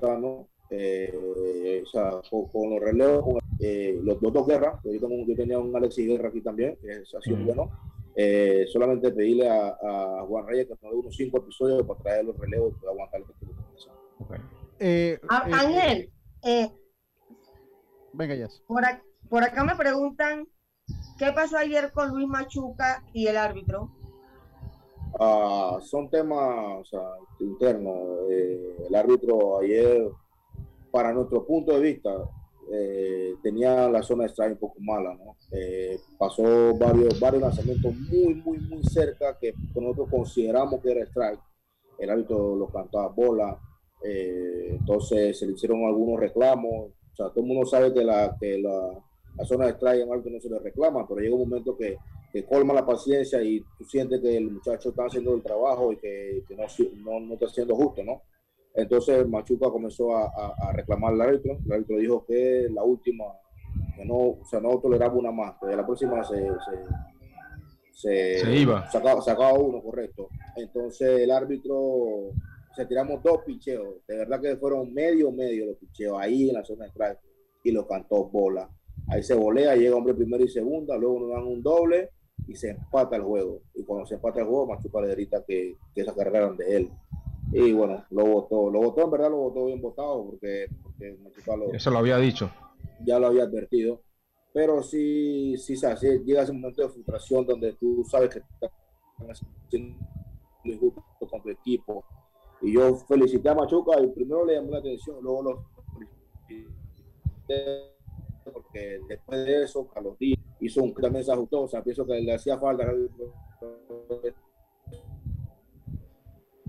[0.00, 4.92] sano, eh, o sea, con, con, los relevos, con, eh, los, los, dos guerras, yo,
[4.92, 7.46] tengo, yo tenía un Alexis Guerra aquí también, que es, ha sido mm.
[7.46, 12.00] bueno Eh, solamente pedirle a, a, Juan Reyes que nos dé unos cinco episodios para
[12.00, 13.26] traer los relevos y aguantar el
[14.24, 14.40] okay.
[14.78, 16.72] eh, ah, eh, Ángel, eh,
[18.14, 18.48] venga ya.
[18.66, 18.82] Por,
[19.28, 20.48] por acá me preguntan
[21.18, 23.90] qué pasó ayer con Luis Machuca y el árbitro.
[25.18, 27.02] Uh, son temas o sea,
[27.40, 28.30] internos.
[28.30, 30.08] Eh, el árbitro ayer,
[30.90, 32.10] para nuestro punto de vista,
[32.72, 35.36] eh, tenía la zona de strike un poco mala, ¿no?
[35.52, 41.40] Eh, pasó varios, varios lanzamientos muy, muy, muy cerca que nosotros consideramos que era strike.
[41.98, 43.58] El árbitro lo cantaba bola,
[44.02, 46.90] entonces se le hicieron algunos reclamos.
[47.12, 48.92] O sea, todo el mundo sabe que la, que la,
[49.36, 51.98] la zona de strike en alto no se le reclama, pero llega un momento que,
[52.32, 55.96] que, colma la paciencia y tú sientes que el muchacho está haciendo el trabajo y
[55.96, 56.64] que, que no,
[57.04, 58.22] no, no, está siendo justo, ¿no?
[58.76, 61.58] Entonces Machuca comenzó a, a, reclamar al árbitro.
[61.64, 63.24] El árbitro dijo que la última,
[63.96, 66.46] que no, o sea, no toleraba una más, que la próxima se,
[67.92, 68.88] se, se, iba.
[68.90, 70.28] Sacaba, sacaba, uno, correcto.
[70.56, 72.32] Entonces el árbitro,
[72.74, 74.06] se tiramos dos picheos.
[74.06, 77.18] De verdad que fueron medio, medio los picheos ahí en la zona de strike
[77.64, 78.68] y lo cantó bola.
[79.08, 82.10] Ahí se volea, llega hombre primero y segunda, luego nos dan un doble
[82.46, 83.62] y se empata el juego.
[83.74, 86.90] Y cuando se empata el juego, Machuca le grita que, que esa carrera de él.
[87.58, 88.70] Y bueno, lo votó.
[88.70, 91.16] Lo votó, en verdad, lo votó bien votado porque, porque
[91.56, 92.50] lo, Eso lo había dicho.
[93.04, 94.02] Ya lo había advertido.
[94.52, 98.70] Pero sí, sí, sí, llega ese momento de frustración donde tú sabes que estás
[99.28, 99.96] haciendo
[100.64, 102.04] injusto con tu equipo.
[102.60, 105.76] Y yo felicité a Machuca y primero le llamó la atención, luego lo
[108.52, 112.20] porque después de eso, Carlos Díaz hizo un también se ajustó, o sea, pienso que
[112.20, 112.84] le hacía falta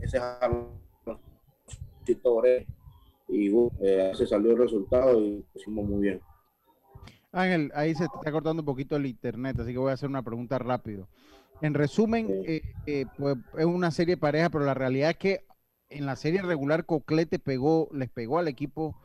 [0.08, 0.20] ese
[3.30, 6.22] y eh, se salió el resultado y hicimos muy bien.
[7.32, 10.24] Ángel, ahí se está cortando un poquito el internet, así que voy a hacer una
[10.24, 11.10] pregunta rápido.
[11.62, 15.46] En resumen, eh, eh, pues, es una serie pareja, pero la realidad es que
[15.90, 18.96] en la serie regular Coclete pegó, les pegó al equipo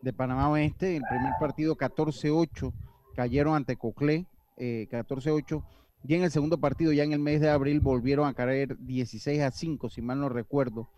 [0.00, 0.96] de Panamá Oeste.
[0.96, 2.72] El primer partido 14-8
[3.16, 5.64] cayeron ante Coclé, 14-8.
[6.04, 9.40] Y en el segundo partido, ya en el mes de abril, volvieron a caer 16
[9.40, 10.88] a 5, si mal no recuerdo,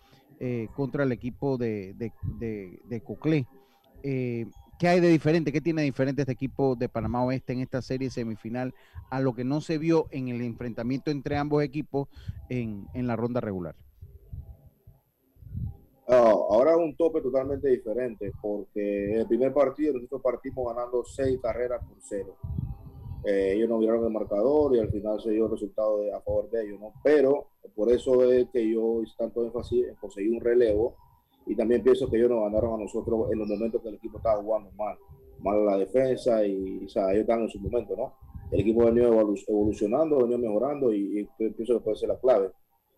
[0.40, 3.46] eh, contra el equipo de, de, de, Coclé.
[4.02, 4.46] Eh,
[4.78, 5.52] ¿Qué hay de diferente?
[5.52, 8.74] ¿Qué tiene diferente este equipo de Panamá Oeste en esta serie semifinal
[9.10, 12.08] a lo que no se vio en el enfrentamiento entre ambos equipos
[12.48, 13.76] en, en la ronda regular?
[16.06, 21.38] ahora es un tope totalmente diferente porque en el primer partido nosotros partimos ganando seis
[21.40, 22.36] carreras por cero.
[23.24, 26.20] Eh, ellos no vieron el marcador y al final se dio el resultado de, a
[26.20, 26.92] favor de ellos, ¿no?
[27.02, 30.96] Pero por eso es que yo hice tanto énfasis en conseguir un relevo
[31.46, 34.18] y también pienso que ellos nos ganaron a nosotros en los momentos que el equipo
[34.18, 34.96] estaba jugando mal,
[35.40, 38.14] mal la defensa y o sea, ellos están en su momento, ¿no?
[38.50, 42.50] El equipo venido evolucionando, venido mejorando y, y pienso que puede ser la clave.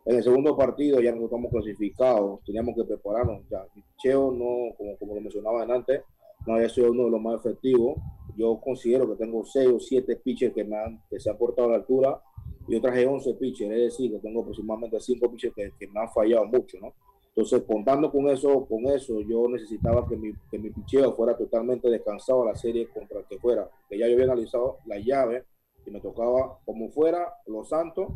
[0.06, 3.42] En el segundo partido ya nos estamos clasificados, teníamos que prepararnos.
[3.50, 3.66] Ya,
[3.98, 6.02] Cheo no, como, como lo mencionaba antes,
[6.46, 7.96] no había sido uno de los más efectivos.
[8.36, 11.70] Yo considero que tengo 6 o 7 pitchers que, me han, se han portado a
[11.72, 12.22] la altura
[12.68, 16.46] yo traje 11 pitchers, es decir, que tengo aproximadamente 5 pitchers que, me han fallado
[16.46, 16.94] mucho, ¿no?
[17.28, 21.88] Entonces, contando con eso, con eso, yo necesitaba que mi, que mi picheo fuera totalmente
[21.88, 25.44] descansado a la serie contra el que fuera, que ya yo había analizado la llave
[25.84, 28.08] y me tocaba como fuera Los Santos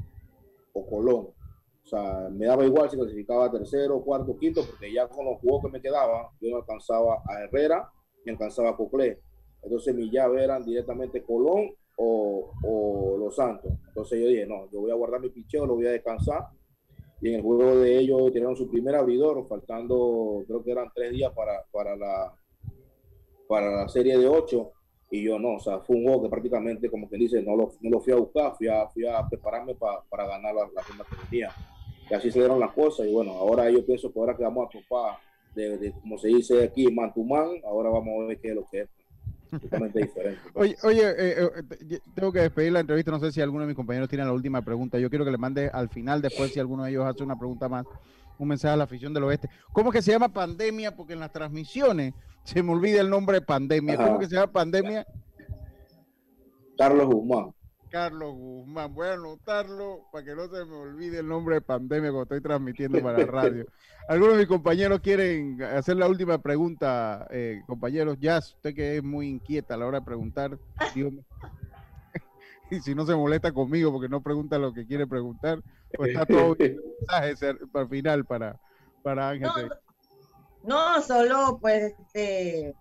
[0.72, 1.28] o Colón
[1.84, 5.64] o sea, me daba igual si clasificaba tercero, cuarto, quinto, porque ya con los juegos
[5.64, 7.90] que me quedaban, yo no alcanzaba a Herrera
[8.24, 9.20] y alcanzaba a Coclé.
[9.62, 13.72] Entonces mi llave eran directamente Colón o, o, Los Santos.
[13.88, 16.48] Entonces yo dije, no, yo voy a guardar mi picheo, lo voy a descansar.
[17.20, 21.12] Y en el juego de ellos tenían su primer abridor, faltando, creo que eran tres
[21.12, 22.34] días para, para, la,
[23.46, 24.72] para la serie de ocho
[25.10, 27.72] y yo no, o sea, fue un juego que prácticamente, como que dice, no lo,
[27.80, 31.04] no lo fui a buscar, fui a, fui a prepararme para ganar la, la ronda
[31.10, 31.50] que tenía.
[32.08, 34.68] Y así se dieron las cosas, y bueno, ahora yo pienso que ahora que vamos
[34.68, 35.18] a topar,
[35.54, 38.64] de, como se dice aquí, man to man, ahora vamos a ver qué es lo
[38.70, 38.88] que es.
[39.50, 40.40] Totalmente diferente.
[40.54, 41.50] Oye, oye eh,
[41.88, 44.32] eh, tengo que despedir la entrevista, no sé si alguno de mis compañeros tiene la
[44.32, 47.22] última pregunta, yo quiero que le mande al final, después si alguno de ellos hace
[47.22, 47.86] una pregunta más,
[48.38, 49.48] un mensaje a la afición del oeste.
[49.72, 50.96] ¿Cómo que se llama pandemia?
[50.96, 53.96] Porque en las transmisiones se me olvida el nombre de pandemia.
[53.96, 55.06] ¿Cómo que se llama pandemia?
[56.78, 57.52] Carlos Guzmán.
[57.90, 58.94] Carlos Guzmán.
[58.94, 62.40] Voy a anotarlo para que no se me olvide el nombre de pandemia cuando estoy
[62.40, 63.66] transmitiendo para la radio.
[64.08, 68.16] Algunos de mis compañeros quieren hacer la última pregunta, eh, compañeros.
[68.20, 70.58] Ya, usted que es muy inquieta a la hora de preguntar,
[72.70, 75.62] y si no se molesta conmigo porque no pregunta lo que quiere preguntar,
[75.96, 78.60] pues está todo el mensaje para final para,
[79.02, 79.70] para Ángel.
[80.62, 82.74] No, solo pues este,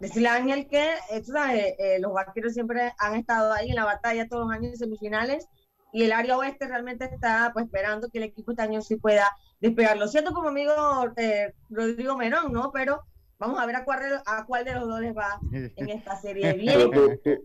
[0.00, 4.46] decirle a Ángel que eh, los vaqueros siempre han estado ahí en la batalla todos
[4.46, 5.48] los años en semifinales
[5.92, 9.30] y el área oeste realmente está pues esperando que el equipo este año sí pueda
[9.60, 9.96] despegar.
[9.96, 10.72] Lo siento como amigo
[11.16, 12.70] eh, Rodrigo Menón, ¿no?
[12.72, 13.02] Pero
[13.38, 16.52] vamos a ver a cuál, a cuál de los dos les va en esta serie.
[16.54, 16.90] Bien,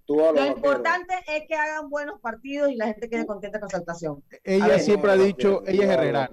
[0.08, 4.24] lo importante es que hagan buenos partidos y la gente quede contenta con su actuación.
[4.44, 6.30] Ella siempre ha dicho, ella es herrera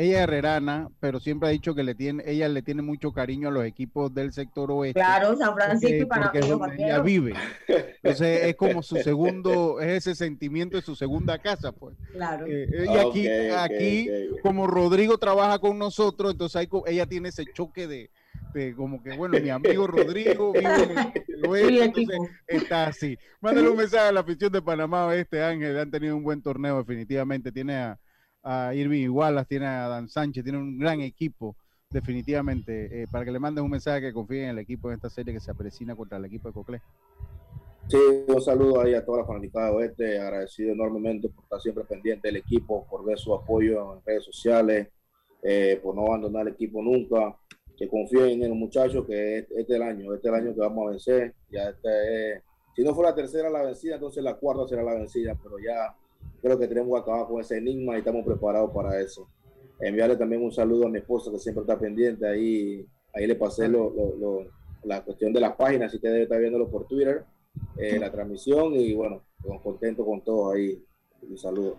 [0.00, 3.48] ella es herrerana, pero siempre ha dicho que le tiene, ella le tiene mucho cariño
[3.48, 5.00] a los equipos del sector oeste.
[5.00, 6.30] Claro, San Francisco y Panamá.
[6.30, 7.34] Porque ella vive.
[7.66, 11.96] Entonces es como su segundo, es ese sentimiento de su segunda casa, pues.
[12.12, 12.46] Claro.
[12.46, 14.08] Eh, y aquí, aquí
[14.40, 18.10] como Rodrigo trabaja con nosotros, entonces ella tiene ese choque de,
[18.54, 23.18] de como que, bueno, mi amigo Rodrigo vive en el oeste, entonces está así.
[23.40, 26.78] Mándale un mensaje a la afición de Panamá este Ángel, han tenido un buen torneo
[26.78, 27.98] definitivamente, tiene a
[28.42, 31.56] a Irving Igualas, tiene a Dan Sánchez, tiene un gran equipo,
[31.90, 35.10] definitivamente, eh, para que le mandes un mensaje que confíen en el equipo en esta
[35.10, 36.82] serie que se aprecina contra el equipo de Coclé.
[37.88, 37.96] Sí,
[38.26, 42.28] un saludo ahí a toda la fanática de Oeste, agradecido enormemente por estar siempre pendiente
[42.28, 44.88] del equipo, por ver su apoyo en redes sociales,
[45.42, 47.34] eh, por no abandonar el equipo nunca,
[47.76, 50.60] que confíen en los muchachos, que este es el año, este es el año que
[50.60, 52.42] vamos a vencer, ya este
[52.78, 55.96] si no fue la tercera la vencida, entonces la cuarta será la vencida, pero ya
[56.40, 59.28] creo que tenemos que acabar con ese enigma y estamos preparados para eso.
[59.80, 62.26] Enviarle también un saludo a mi esposa que siempre está pendiente.
[62.26, 63.92] Ahí, ahí le pasé lo,
[64.82, 67.24] la cuestión de las páginas, si debe estar viéndolo por Twitter,
[67.76, 69.22] eh, la transmisión y bueno,
[69.62, 70.82] contento con todo ahí.
[71.22, 71.78] Un saludo.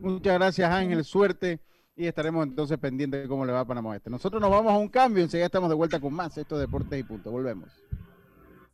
[0.00, 1.60] Muchas gracias Ángel, suerte
[1.96, 4.10] y estaremos entonces pendientes de cómo le va a Panamá Este.
[4.10, 7.02] Nosotros nos vamos a un cambio, enseguida estamos de vuelta con más estos deportes y
[7.02, 7.30] punto.
[7.30, 7.68] Volvemos.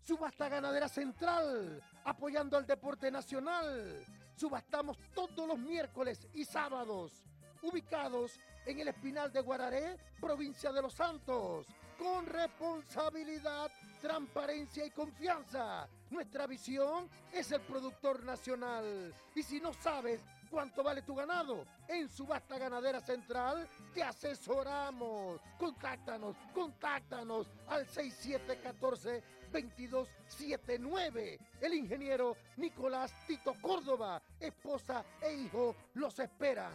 [0.03, 4.05] Subasta Ganadera Central, apoyando al deporte nacional.
[4.35, 7.23] Subastamos todos los miércoles y sábados,
[7.63, 11.67] ubicados en el Espinal de Guararé, provincia de Los Santos,
[11.99, 15.87] con responsabilidad, transparencia y confianza.
[16.11, 19.15] Nuestra visión es el productor nacional.
[19.35, 25.41] Y si no sabes cuánto vale tu ganado, en Subasta Ganadera Central te asesoramos.
[25.59, 31.39] Contáctanos, contáctanos al 6714 2279.
[31.61, 36.73] El ingeniero Nicolás Tito Córdoba, esposa e hijo los esperan.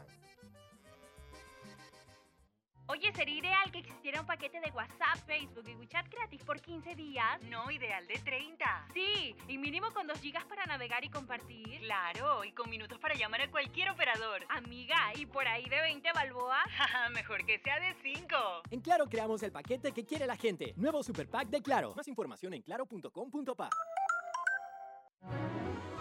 [2.87, 6.95] Oye, sería ideal que existiera un paquete de WhatsApp, Facebook y WeChat gratis por 15
[6.95, 7.41] días.
[7.49, 8.87] No, ideal de 30.
[8.93, 11.79] Sí, y mínimo con 2 gigas para navegar y compartir.
[11.79, 14.45] Claro, y con minutos para llamar a cualquier operador.
[14.49, 16.59] Amiga, ¿y por ahí de 20 balboa?
[17.13, 18.35] Mejor que sea de 5.
[18.69, 20.73] En Claro creamos el paquete que quiere la gente.
[20.77, 21.93] Nuevo Super Pack de Claro.
[21.95, 23.69] Más información en claro.com.pa.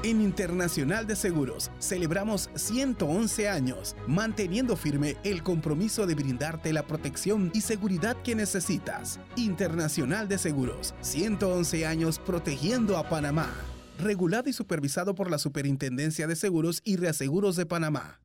[0.05, 7.51] En Internacional de Seguros celebramos 111 años, manteniendo firme el compromiso de brindarte la protección
[7.55, 9.19] y seguridad que necesitas.
[9.37, 13.51] Internacional de Seguros, 111 años protegiendo a Panamá.
[13.99, 18.21] Regulado y supervisado por la Superintendencia de Seguros y Reaseguros de Panamá.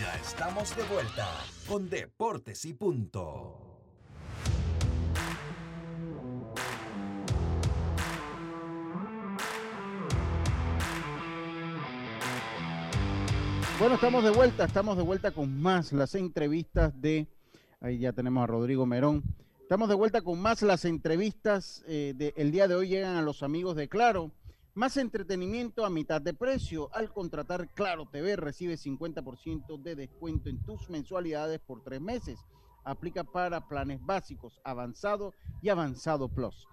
[0.00, 1.28] Ya estamos de vuelta
[1.68, 3.73] con Deportes y Punto.
[13.76, 17.26] Bueno, estamos de vuelta, estamos de vuelta con más las entrevistas de,
[17.80, 19.24] ahí ya tenemos a Rodrigo Merón,
[19.60, 23.42] estamos de vuelta con más las entrevistas eh, del día de hoy llegan a los
[23.42, 24.30] amigos de Claro,
[24.74, 30.62] más entretenimiento a mitad de precio, al contratar Claro TV recibe 50% de descuento en
[30.62, 32.38] tus mensualidades por tres meses,
[32.84, 36.68] aplica para planes básicos, avanzado y avanzado plus.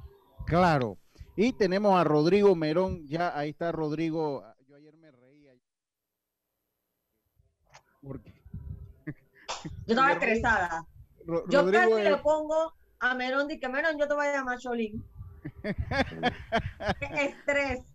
[0.45, 0.99] Claro,
[1.35, 4.43] y tenemos a Rodrigo Merón, ya ahí está Rodrigo
[8.01, 8.33] porque
[9.85, 10.85] yo estaba estresada.
[11.49, 15.03] yo casi le pongo a Merón y que Merón yo te voy a llamar Cholín.
[16.99, 17.85] Qué estrés.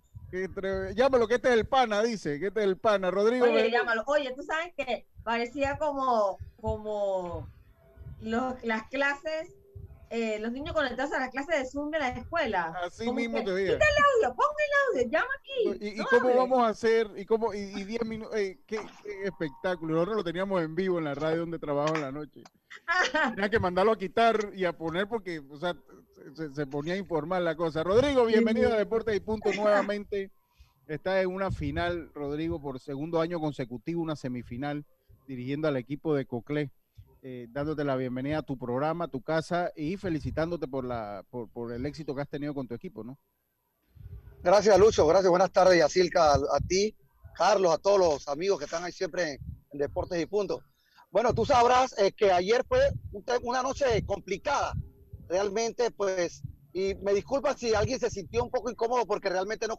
[0.94, 3.46] Llámalo, que este es el pana, dice, que este es el pana, Rodrigo.
[3.46, 4.02] Oye, llámalo.
[4.06, 7.48] Oye, tú sabes que parecía como, como
[8.20, 9.55] los, las clases
[10.10, 12.72] eh, los niños conectados a la clase de Zoom de la escuela.
[12.84, 13.72] Así mismo te digo.
[13.74, 15.86] Quita el audio, ponga el audio, llama aquí.
[16.00, 17.10] ¿Y, cómo vamos a hacer?
[17.16, 17.52] ¿Y cómo?
[17.52, 18.78] Y 10 minutos, eh, qué,
[19.24, 19.94] espectáculo.
[19.94, 22.42] Nosotros lo teníamos en vivo en la radio donde trabajo en la noche.
[23.34, 25.74] Tenía que mandarlo a quitar y a poner porque, o sea,
[26.54, 27.82] se, ponía a informar la cosa.
[27.82, 30.30] Rodrigo, bienvenido a Deportes y Punto nuevamente.
[30.86, 34.84] Está en una final, Rodrigo, por segundo año consecutivo, una semifinal,
[35.26, 36.70] dirigiendo al equipo de Coclé.
[37.28, 41.72] Eh, dándote la bienvenida a tu programa, a tu casa y felicitándote por, la, por,
[41.72, 43.18] el éxito que has tenido con tu equipo, ¿no?
[44.44, 45.04] Gracias, Lucho.
[45.08, 45.28] Gracias.
[45.28, 46.94] Buenas tardes, Yacilca, a, a ti,
[47.34, 49.40] Carlos, a todos los amigos que están ahí siempre
[49.72, 50.62] en, Deportes y Puntos.
[51.10, 52.78] Bueno, tú sabrás eh, que ayer fue
[53.42, 54.74] una noche complicada.
[55.28, 59.74] Realmente, pues, y me disculpa si alguien se sintió un poco incómodo porque realmente no,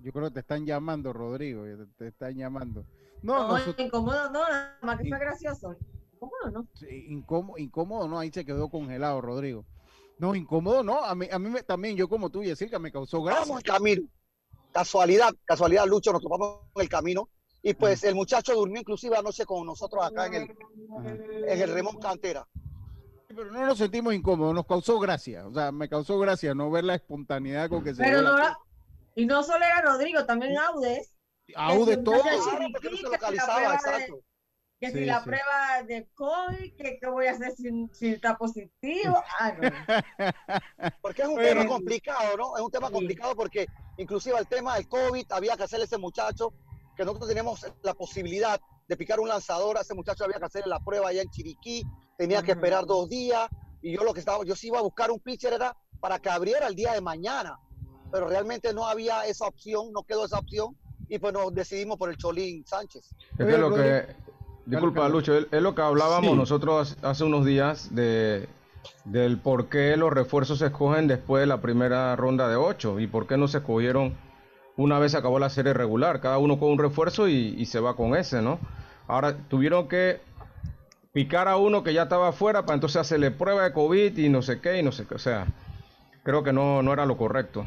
[0.00, 1.64] Yo creo que te están llamando, Rodrigo.
[1.64, 2.86] Te, te están llamando.
[3.22, 5.76] No, no, incómodo no, nada más que fue gracioso.
[6.14, 6.66] Incómodo no.
[6.74, 9.64] Sí, incómodo, incómodo no, ahí se quedó congelado, Rodrigo.
[10.18, 13.22] No, incómodo no, a mí, a mí me, también, yo como tú, Yesirka, me causó
[13.22, 13.42] gracia.
[13.42, 14.02] Vamos el camino.
[14.72, 17.28] Casualidad, casualidad, Lucho, nos topamos en el camino.
[17.62, 20.56] Y pues el muchacho durmió inclusive anoche con nosotros acá en el,
[21.46, 22.46] en el Remón Cantera.
[23.28, 25.46] Pero no nos sentimos incómodos, nos causó gracia.
[25.46, 28.02] O sea, me causó gracia no ver la espontaneidad con que se.
[28.02, 28.36] Pero no,
[29.14, 31.14] y no solo era Rodrigo, también Audes.
[31.56, 32.22] Audes todo.
[32.72, 34.20] porque no se localizaba, exacto.
[34.80, 39.22] Que si la prueba de COVID, que qué voy a hacer si, si está positivo.
[39.38, 39.70] Ah, no.
[41.02, 42.56] Porque es un tema complicado, ¿no?
[42.56, 45.98] Es un tema complicado porque inclusive el tema del COVID había que hacerle a ese
[45.98, 46.52] muchacho
[46.96, 50.70] que nosotros teníamos la posibilidad de picar un lanzador, a ese muchacho había que hacerle
[50.70, 51.84] la prueba allá en Chiriquí,
[52.18, 53.48] tenía que esperar dos días,
[53.80, 56.28] y yo lo que estaba, yo sí iba a buscar un pitcher era para que
[56.28, 57.58] abriera el día de mañana,
[58.10, 60.76] pero realmente no había esa opción, no quedó esa opción,
[61.12, 63.14] y pues nos decidimos por el Cholín Sánchez.
[63.36, 64.06] Es que lo que,
[64.64, 68.48] disculpa Lucho, es, lo que hablábamos nosotros hace unos días de
[69.04, 73.06] del por qué los refuerzos se escogen después de la primera ronda de ocho y
[73.06, 74.14] por qué no se escogieron
[74.78, 78.16] una vez acabó la serie regular, cada uno con un refuerzo y, se va con
[78.16, 78.58] ese, ¿no?
[79.06, 80.22] Ahora tuvieron que
[81.12, 84.40] picar a uno que ya estaba afuera para entonces hacerle prueba de COVID y no
[84.40, 85.46] sé qué y no sé qué, o sea,
[86.22, 87.66] creo que no, no era lo correcto.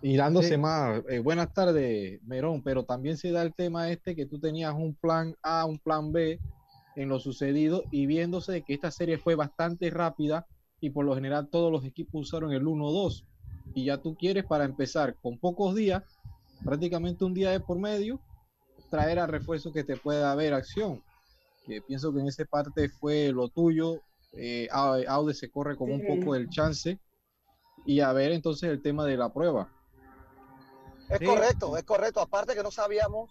[0.00, 4.26] Y dándose más, eh, buenas tardes, Merón, pero también se da el tema este que
[4.26, 6.38] tú tenías un plan A, un plan B
[6.94, 10.46] en lo sucedido y viéndose que esta serie fue bastante rápida
[10.80, 13.24] y por lo general todos los equipos usaron el 1-2
[13.74, 16.02] y ya tú quieres para empezar con pocos días,
[16.64, 18.20] prácticamente un día de por medio,
[18.90, 21.02] traer a refuerzo que te pueda haber acción.
[21.66, 24.00] Que pienso que en esa parte fue lo tuyo.
[24.32, 26.98] Eh, Aude se corre como un poco el chance
[27.84, 29.68] y a ver entonces el tema de la prueba.
[31.10, 32.20] Es correcto, es correcto.
[32.20, 33.30] Aparte que no sabíamos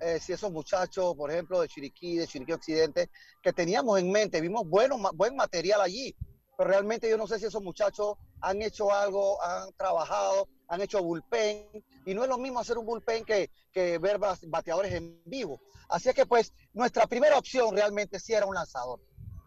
[0.00, 3.10] eh, si esos muchachos, por ejemplo, de Chiriquí, de Chiriquí Occidente,
[3.42, 6.14] que teníamos en mente, vimos bueno, buen material allí,
[6.56, 11.02] pero realmente yo no sé si esos muchachos han hecho algo, han trabajado, han hecho
[11.02, 15.60] bullpen, y no es lo mismo hacer un bullpen que, que ver bateadores en vivo.
[15.88, 19.00] Así es que pues nuestra primera opción realmente sí era un lanzador.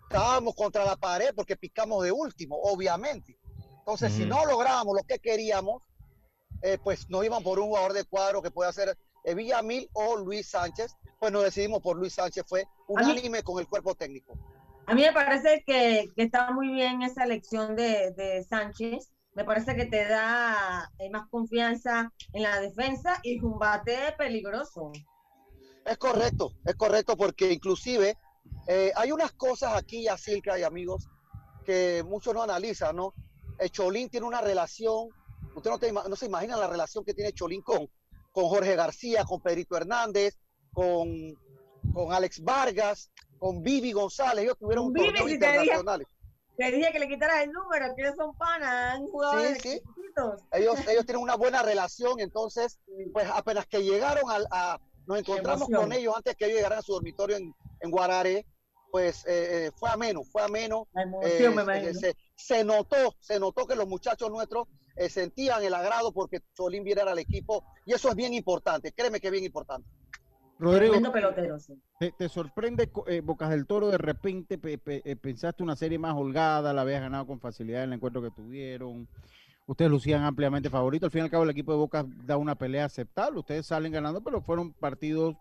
[0.03, 3.37] Estábamos contra la pared porque picamos de último, obviamente.
[3.79, 5.81] Entonces, si no lográbamos lo que queríamos,
[6.61, 10.17] eh, pues nos iban por un jugador de cuadro que puede ser eh, Villamil o
[10.17, 10.95] Luis Sánchez.
[11.19, 14.37] Pues nos decidimos por Luis Sánchez, fue unánime con el cuerpo técnico.
[14.87, 19.11] A mí me parece que, que está muy bien esa elección de, de, Sánchez.
[19.33, 24.91] Me parece que te da eh, más confianza en la defensa y un bate peligroso.
[25.85, 28.17] Es correcto, es correcto porque inclusive
[28.67, 31.09] eh, hay unas cosas aquí, Silca y amigos,
[31.65, 33.13] que muchos no analizan, ¿no?
[33.59, 35.09] El Cholín tiene una relación,
[35.55, 37.89] usted no, te, no se imagina la relación que tiene Cholín con,
[38.31, 40.37] con Jorge García, con Pedrito Hernández,
[40.73, 41.09] con,
[41.93, 46.07] con Alex Vargas, con Vivi González, ellos tuvieron un torneo internacional.
[46.57, 49.81] Te dije que le quitaras el número, que ellos son panas, han jugado sí, sí.
[50.51, 52.79] Ellos, ellos tienen una buena relación, entonces,
[53.11, 56.83] pues apenas que llegaron al, a, nos encontramos con ellos antes que ellos llegaran a
[56.83, 58.45] su dormitorio en, en Guarare,
[58.91, 60.87] pues eh, eh fue ameno, fue ameno.
[61.23, 66.11] Eh, eh, se, se, notó, se notó que los muchachos nuestros eh, sentían el agrado
[66.11, 69.87] porque Cholín viera al equipo, y eso es bien importante, créeme que es bien importante.
[70.61, 70.93] Rodrigo,
[71.97, 76.81] te, sorprende eh, Bocas del Toro de repente eh, pensaste una serie más holgada, la
[76.81, 79.07] habías ganado con facilidad en el encuentro que tuvieron.
[79.65, 81.07] Ustedes lucían ampliamente favorito.
[81.07, 83.39] Al fin y al cabo, el equipo de Bocas da una pelea aceptable.
[83.39, 85.35] Ustedes salen ganando, pero fueron partidos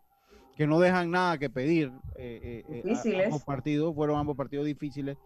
[0.56, 1.92] que no dejan nada que pedir.
[2.16, 3.26] Eh, difíciles.
[3.26, 5.18] ambos partidos fueron ambos partidos difíciles.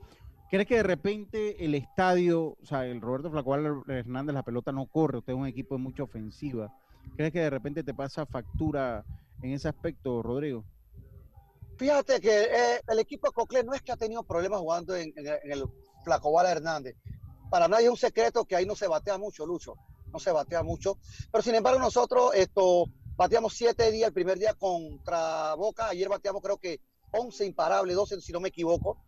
[0.50, 4.86] ¿Crees que de repente el estadio, o sea, el Roberto Flacual Hernández, la pelota no
[4.86, 5.18] corre?
[5.18, 6.72] Usted es un equipo de mucha ofensiva.
[7.16, 9.04] ¿Crees que de repente te pasa factura
[9.42, 10.64] en ese aspecto, Rodrigo?
[11.76, 15.12] Fíjate que eh, el equipo de Cocle no es que ha tenido problemas jugando en,
[15.16, 15.64] el
[16.04, 16.96] Flacobala Hernández.
[17.50, 19.74] Para nadie es un secreto que ahí no se batea mucho, Lucho.
[20.12, 20.98] No se batea mucho.
[21.32, 25.88] Pero sin embargo, nosotros esto, bateamos siete días, el primer día contra Boca.
[25.88, 26.80] Ayer bateamos creo que
[27.12, 29.03] 11 imparables, 12 si no me equivoco.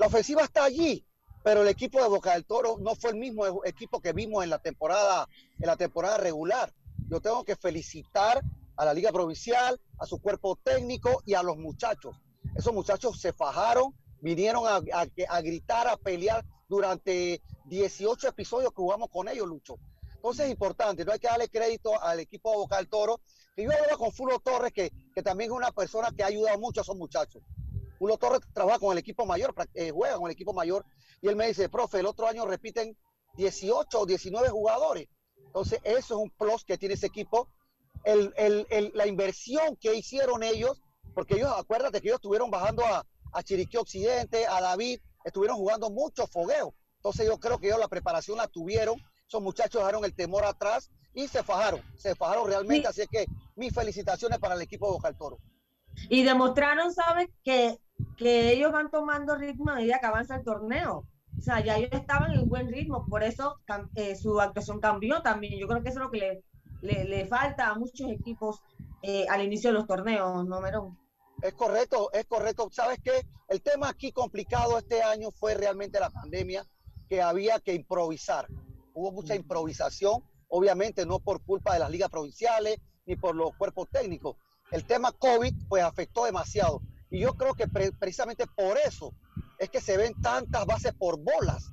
[0.00, 1.06] La ofensiva está allí,
[1.44, 4.48] pero el equipo de Boca del Toro no fue el mismo equipo que vimos en
[4.48, 5.28] la temporada,
[5.58, 6.72] en la temporada regular.
[7.10, 8.40] Yo tengo que felicitar
[8.78, 12.16] a la Liga Provincial, a su cuerpo técnico y a los muchachos.
[12.56, 19.10] Esos muchachos se fajaron, vinieron a, a, gritar, a pelear durante 18 episodios que jugamos
[19.10, 19.76] con ellos, Lucho.
[20.14, 23.20] Entonces es importante, no hay que darle crédito al equipo de Boca del Toro.
[23.54, 26.58] Y yo hablaba con Fulo Torres, que, que, también es una persona que ha ayudado
[26.58, 27.42] mucho a esos muchachos.
[28.00, 30.86] Fulo Torres trabaja con el equipo mayor, eh, juega con el equipo mayor,
[31.20, 32.96] y él me dice, profe, el otro año repiten
[33.36, 35.06] 18 o 19 jugadores.
[35.36, 37.50] Entonces, eso es un plus que tiene ese equipo
[38.04, 40.80] el, el, el, la inversión que hicieron ellos,
[41.14, 45.90] porque ellos, acuérdate que ellos estuvieron bajando a, a Chiriquí Occidente, a David, estuvieron jugando
[45.90, 46.74] mucho fogueo.
[46.96, 48.96] Entonces yo creo que ellos la preparación la tuvieron,
[49.28, 53.26] esos muchachos dejaron el temor atrás y se fajaron, se fajaron realmente, así que
[53.56, 55.38] mis felicitaciones para el equipo de Boca del Toro.
[56.08, 57.28] Y demostraron, ¿sabes?
[57.44, 57.78] Que,
[58.16, 61.06] que ellos van tomando ritmo a medida que avanza el torneo.
[61.38, 63.56] O sea, ya ellos estaban en buen ritmo, por eso
[63.94, 65.58] eh, su actuación cambió también.
[65.58, 66.44] Yo creo que eso es lo que le,
[66.82, 68.60] le, le falta a muchos equipos
[69.02, 70.98] eh, al inicio de los torneos, ¿no, Merón?
[71.42, 72.68] Es correcto, es correcto.
[72.70, 73.24] ¿Sabes qué?
[73.48, 76.66] El tema aquí complicado este año fue realmente la pandemia,
[77.08, 78.46] que había que improvisar.
[78.92, 83.88] Hubo mucha improvisación, obviamente no por culpa de las ligas provinciales ni por los cuerpos
[83.90, 84.36] técnicos.
[84.70, 86.82] El tema COVID pues afectó demasiado.
[87.10, 89.12] Y yo creo que pre precisamente por eso
[89.58, 91.72] es que se ven tantas bases por bolas.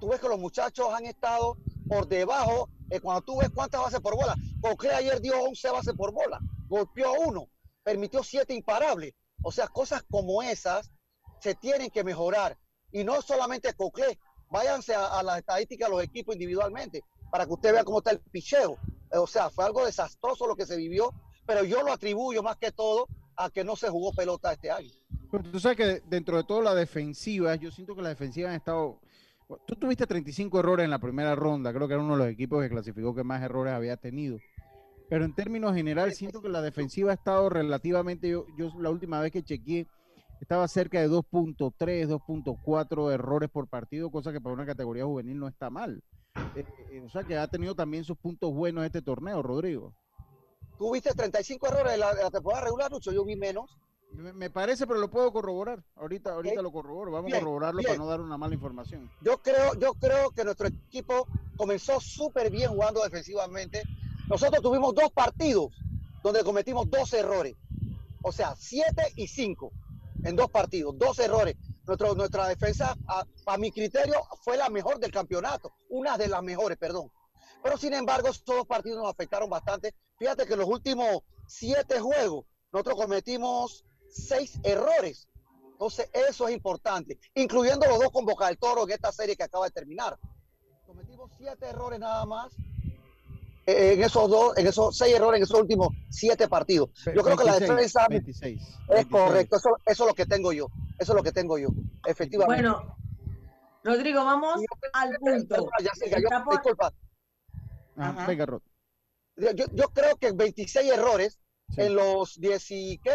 [0.00, 1.56] Tú ves que los muchachos han estado
[1.88, 5.94] por debajo, eh, cuando tú ves cuántas bases por bola, porque ayer dio 11 bases
[5.94, 7.48] por bola, golpeó uno,
[7.84, 9.12] permitió siete imparables.
[9.42, 10.90] O sea, cosas como esas
[11.40, 12.58] se tienen que mejorar.
[12.90, 14.18] Y no solamente Coclé,
[14.50, 18.10] váyanse a, a las estadísticas de los equipos individualmente para que usted vea cómo está
[18.10, 18.78] el picheo.
[19.10, 21.12] O sea, fue algo desastroso lo que se vivió,
[21.46, 23.06] pero yo lo atribuyo más que todo
[23.36, 24.90] a que no se jugó pelota este año.
[25.30, 28.56] Pero tú sabes que dentro de todo la defensiva, yo siento que la defensiva han
[28.56, 29.00] estado...
[29.66, 32.62] Tú tuviste 35 errores en la primera ronda, creo que era uno de los equipos
[32.62, 34.38] que clasificó que más errores había tenido.
[35.10, 39.20] Pero en términos general, siento que la defensiva ha estado relativamente, yo, yo la última
[39.20, 39.86] vez que chequeé,
[40.40, 45.48] estaba cerca de 2.3, 2.4 errores por partido, cosa que para una categoría juvenil no
[45.48, 46.02] está mal.
[46.56, 49.94] Eh, eh, o sea que ha tenido también sus puntos buenos este torneo, Rodrigo.
[50.82, 53.12] ¿Tú viste 35 errores de la, la temporada regular, Lucho?
[53.12, 53.78] Yo vi menos.
[54.10, 55.80] Me, me, parece, pero lo puedo corroborar.
[55.94, 57.12] Ahorita, ahorita lo corroboro.
[57.12, 57.90] Vamos bien, a corroborarlo bien.
[57.90, 59.08] para no dar una mala información.
[59.20, 63.84] Yo creo, yo creo que nuestro equipo comenzó súper bien jugando defensivamente.
[64.28, 65.68] Nosotros tuvimos dos partidos
[66.20, 67.54] donde cometimos dos errores.
[68.24, 69.70] O sea, siete y cinco
[70.24, 71.54] en dos partidos, dos errores.
[71.86, 76.42] Nuestro, nuestra defensa, a, a, mi criterio, fue la mejor del campeonato, una de las
[76.42, 77.08] mejores, perdón.
[77.62, 79.94] Pero sin embargo, estos dos partidos nos afectaron bastante.
[80.18, 85.28] Fíjate que en los últimos siete juegos, nosotros cometimos seis errores.
[85.72, 89.42] Entonces, eso es importante, incluyendo los dos con Boca del Toro en esta serie que
[89.42, 90.18] acaba de terminar.
[90.86, 92.52] Cometimos siete errores nada más
[93.64, 96.90] eh, en esos dos, en esos seis errores en esos últimos siete partidos.
[97.06, 99.08] Yo 26, creo que la defensa 26, es 26.
[99.08, 100.66] correcto, eso, eso es lo que tengo yo,
[100.98, 101.68] eso es lo que tengo yo,
[102.04, 102.62] efectivamente.
[102.62, 102.96] Bueno,
[103.84, 104.60] Rodrigo, vamos
[104.92, 105.68] al punto.
[105.80, 106.28] Ya yo.
[106.50, 106.92] Disculpa.
[107.96, 108.26] Ajá.
[108.26, 108.62] Venga, Rod.
[109.36, 111.40] Yo, yo, creo que 26 errores
[111.70, 111.80] sí.
[111.82, 113.12] en los 10 y, ¿qué?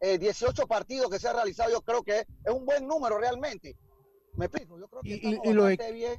[0.00, 3.76] Eh, 18 partidos que se han realizado, yo creo que es un buen número realmente.
[4.34, 6.14] Me explico, yo creo que y, estamos y, y bastante bien.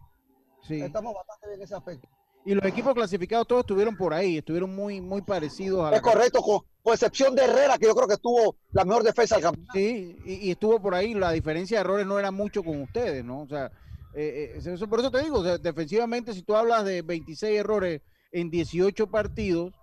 [0.67, 0.81] Sí.
[0.81, 2.07] Estamos bastante bien en ese aspecto.
[2.45, 6.01] Y los equipos clasificados todos estuvieron por ahí, estuvieron muy, muy parecidos a la Es
[6.01, 9.43] correcto, con, con, excepción de Herrera, que yo creo que tuvo la mejor defensa del
[9.43, 9.73] campeonato.
[9.73, 13.23] Sí, y, y, estuvo por ahí, la diferencia de errores no era mucho con ustedes,
[13.25, 13.41] ¿no?
[13.41, 13.71] O sea,
[14.13, 17.59] eh, eh, eso, por eso te digo, o sea, defensivamente, si tú hablas de 26
[17.59, 18.01] errores
[18.31, 19.73] en 18 partidos,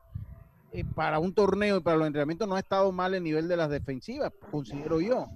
[0.73, 3.57] eh, para un torneo y para los entrenamientos no ha estado mal el nivel de
[3.57, 5.27] las defensivas, considero yo.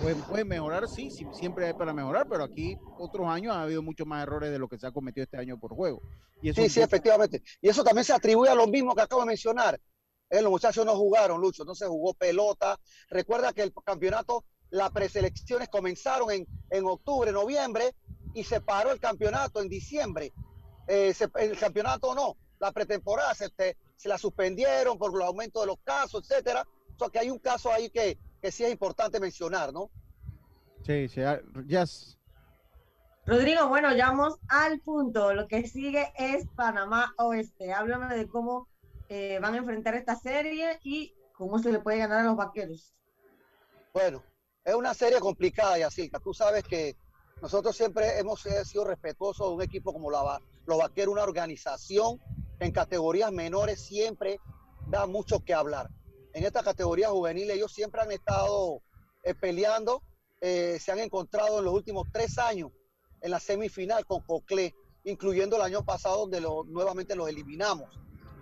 [0.00, 3.82] Puede, puede, mejorar, sí, sí, siempre hay para mejorar, pero aquí otros años ha habido
[3.82, 6.00] muchos más errores de lo que se ha cometido este año por juego.
[6.40, 7.42] Y eso sí, sí, efectivamente.
[7.60, 9.80] Y eso también se atribuye a lo mismo que acabo de mencionar.
[10.30, 12.78] Eh, los muchachos no jugaron, Lucho, no se jugó pelota.
[13.10, 17.94] Recuerda que el campeonato, las preselecciones comenzaron en, en octubre, noviembre,
[18.34, 20.32] y se paró el campeonato en diciembre.
[20.86, 25.60] Eh, se, el campeonato no, la pretemporada se, te, se la suspendieron por el aumento
[25.60, 26.66] de los casos, etcétera.
[26.94, 29.90] O sea que hay un caso ahí que, que sí es importante mencionar, ¿no?
[30.84, 31.40] Sí, sí, ya.
[31.66, 32.18] Yes.
[33.24, 35.32] Rodrigo, bueno, ya vamos al punto.
[35.32, 37.72] Lo que sigue es Panamá Oeste.
[37.72, 38.68] Háblame de cómo
[39.08, 42.94] eh, van a enfrentar esta serie y cómo se le puede ganar a los vaqueros.
[43.92, 44.22] Bueno,
[44.64, 46.18] es una serie complicada, Yacirca.
[46.18, 46.96] Tú sabes que
[47.42, 52.20] nosotros siempre hemos sido respetuosos de un equipo como la, los vaqueros, una organización
[52.60, 54.38] en categorías menores siempre
[54.86, 55.90] da mucho que hablar.
[56.34, 58.80] En esta categoría juvenil ellos siempre han estado
[59.24, 60.04] eh, peleando,
[60.40, 62.70] eh, se han encontrado en los últimos tres años
[63.20, 67.98] en la semifinal con Coclé, incluyendo el año pasado donde lo, nuevamente los eliminamos.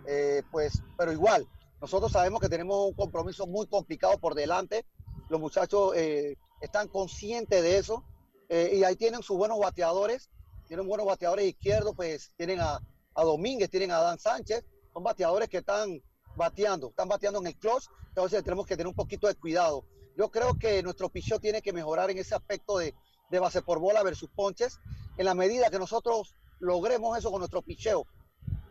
[0.06, 1.48] Eh, pues, pero igual,
[1.80, 4.84] nosotros sabemos que tenemos un compromiso muy complicado por delante,
[5.30, 8.04] los muchachos eh, están conscientes de eso
[8.50, 10.28] y ahí tienen sus buenos bateadores,
[10.66, 12.80] tienen buenos bateadores izquierdos, pues tienen a,
[13.14, 16.02] a Domínguez, tienen a Dan Sánchez, son bateadores que están
[16.36, 19.84] bateando, están bateando en el clutch, entonces tenemos que tener un poquito de cuidado.
[20.16, 22.94] Yo creo que nuestro picheo tiene que mejorar en ese aspecto de,
[23.30, 24.78] de, base por bola versus ponches.
[25.16, 28.06] En la medida que nosotros logremos eso con nuestro picheo,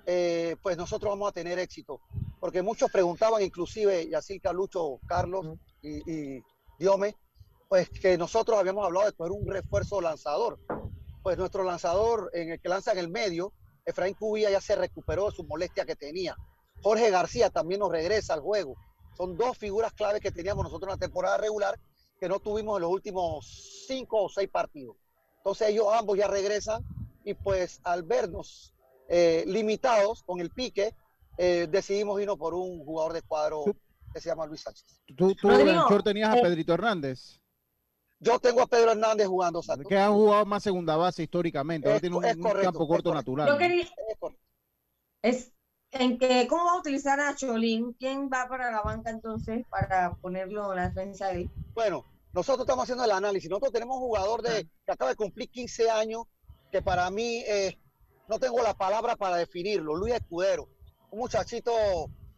[0.05, 2.01] eh, pues nosotros vamos a tener éxito.
[2.39, 6.43] porque muchos preguntaban, inclusive Yacirca, Lucho, Carlos y, y
[6.77, 7.15] Diome,
[7.69, 10.59] pues que nosotros habíamos hablado de poner un refuerzo lanzador.
[11.21, 13.53] Pues nuestro lanzador en el que lanza en el medio,
[13.85, 16.35] Efraín Cubilla ya se recuperó de su molestia que tenía.
[16.81, 18.75] Jorge García también nos regresa al juego.
[19.15, 21.79] Son dos figuras clave que teníamos nosotros en la temporada regular
[22.19, 24.97] que no tuvimos en los últimos cinco o seis partidos.
[25.37, 26.83] Entonces ellos ambos ya regresan
[27.23, 28.73] y pues al vernos
[29.07, 30.95] eh, limitados con el pique,
[31.37, 33.63] eh, decidimos irnos por un jugador de cuadro
[34.13, 35.01] que se llama Luis Sánchez.
[35.15, 37.38] Tú, tú Rodrigo, tenías a eh, Pedrito Hernández.
[38.19, 39.87] Yo tengo a Pedro Hernández jugando Santos.
[39.87, 41.87] Que han jugado más segunda base históricamente.
[41.87, 43.47] Ahora tiene un, un campo corto natural.
[43.47, 43.87] Yo quería,
[45.21, 45.51] es
[45.91, 47.93] en que, ¿cómo va a utilizar a Cholín?
[47.93, 51.49] ¿Quién va para la banca entonces para ponerlo en la defensa de él?
[51.73, 53.49] Bueno, nosotros estamos haciendo el análisis.
[53.49, 56.23] Nosotros tenemos un jugador de, que acaba de cumplir 15 años,
[56.71, 57.79] que para mí eh,
[58.27, 59.95] no tengo la palabra para definirlo.
[59.95, 60.69] Luis Escudero,
[61.09, 61.71] un muchachito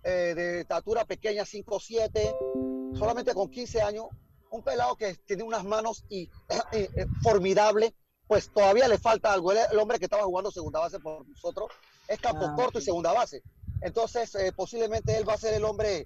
[0.03, 4.05] eh, de estatura pequeña, 5'7, solamente con 15 años,
[4.52, 6.30] un pelado que tiene unas manos y,
[6.72, 7.93] eh, formidables,
[8.28, 9.52] pues todavía le falta algo.
[9.52, 11.70] el hombre que estaba jugando segunda base por nosotros
[12.08, 13.41] es campo ah, corto y segunda base.
[13.82, 16.06] Entonces, posiblemente él va a ser el hombre,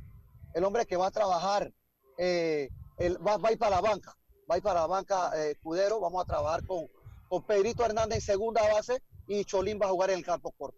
[0.54, 1.72] el hombre que va a trabajar,
[2.18, 2.70] eh,
[3.00, 4.16] va, a ir para la banca,
[4.50, 6.88] va a ir para la banca Escudero, vamos a trabajar con,
[7.28, 10.78] con Pedrito Hernández en segunda base y Cholín va a jugar en el campo corto.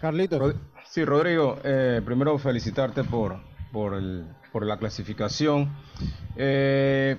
[0.00, 0.54] Carlitos.
[0.90, 3.40] Sí, Rodrigo, eh, primero felicitarte por,
[3.72, 5.76] por, el, por la clasificación.
[6.34, 7.18] Eh,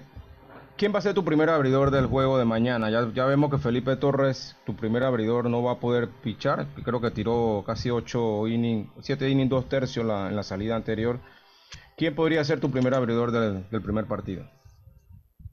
[0.75, 2.89] ¿Quién va a ser tu primer abridor del juego de mañana?
[2.89, 6.65] Ya, ya vemos que Felipe Torres, tu primer abridor, no va a poder pichar.
[6.83, 11.19] Creo que tiró casi 8 innings, 7 innings, 2 tercios en la salida anterior.
[11.95, 14.49] ¿Quién podría ser tu primer abridor del, primer partido?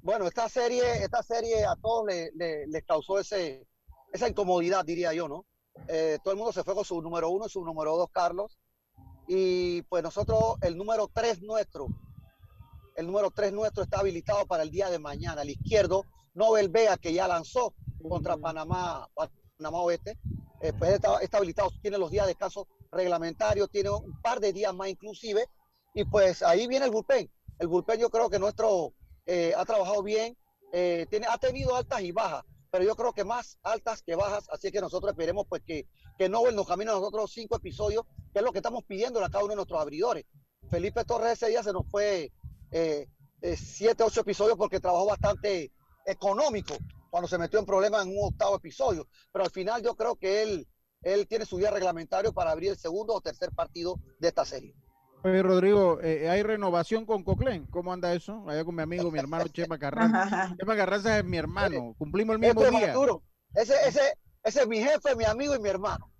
[0.01, 3.66] Bueno, esta serie, esta serie a todos les le, causó ese,
[4.11, 5.45] esa incomodidad, diría yo, ¿no?
[5.89, 8.57] Eh, todo el mundo se fue con su número uno y su número dos, Carlos.
[9.27, 11.87] Y pues nosotros, el número tres nuestro,
[12.97, 15.43] el número tres nuestro está habilitado para el día de mañana.
[15.43, 16.05] El izquierdo,
[16.35, 17.75] Nobel Vega, que ya lanzó
[18.09, 20.18] contra Panamá, Panamá Oeste,
[20.61, 24.53] eh, pues está, está, habilitado, tiene los días de descanso reglamentarios, tiene un par de
[24.53, 25.47] días más inclusive.
[25.95, 27.31] Y pues ahí viene el bullpen.
[27.59, 28.93] El bullpen yo creo que nuestro
[29.27, 30.37] eh, ha trabajado bien,
[30.72, 32.43] tiene, ha tenido altas y bajas
[32.75, 35.87] pero yo creo que más altas que bajas, así que nosotros esperemos pues que,
[36.18, 39.31] que Nobel nos camine a nosotros cinco episodios, que es lo que estamos pidiendo a
[39.31, 40.25] cada uno de nuestros abridores.
[40.68, 42.33] Felipe Torres ese día se nos fue
[42.72, 43.07] eh,
[43.43, 45.70] eh, siete, ocho episodios porque trabajó bastante
[46.05, 46.75] económico
[47.11, 50.43] cuando se metió en problemas en un octavo episodio, pero al final yo creo que
[50.43, 50.66] él,
[51.03, 54.75] él tiene su día reglamentario para abrir el segundo o tercer partido de esta serie.
[55.25, 57.64] Oye, Rodrigo, eh, ¿hay renovación con Coclén?
[57.70, 58.45] ¿Cómo anda eso?
[58.47, 60.55] Allá con mi amigo, mi hermano Chema Carranza.
[60.61, 62.95] Chema Carranza es mi hermano, cumplimos el mismo es día.
[63.55, 66.12] Ese, ese, ese es mi jefe, mi amigo y mi hermano.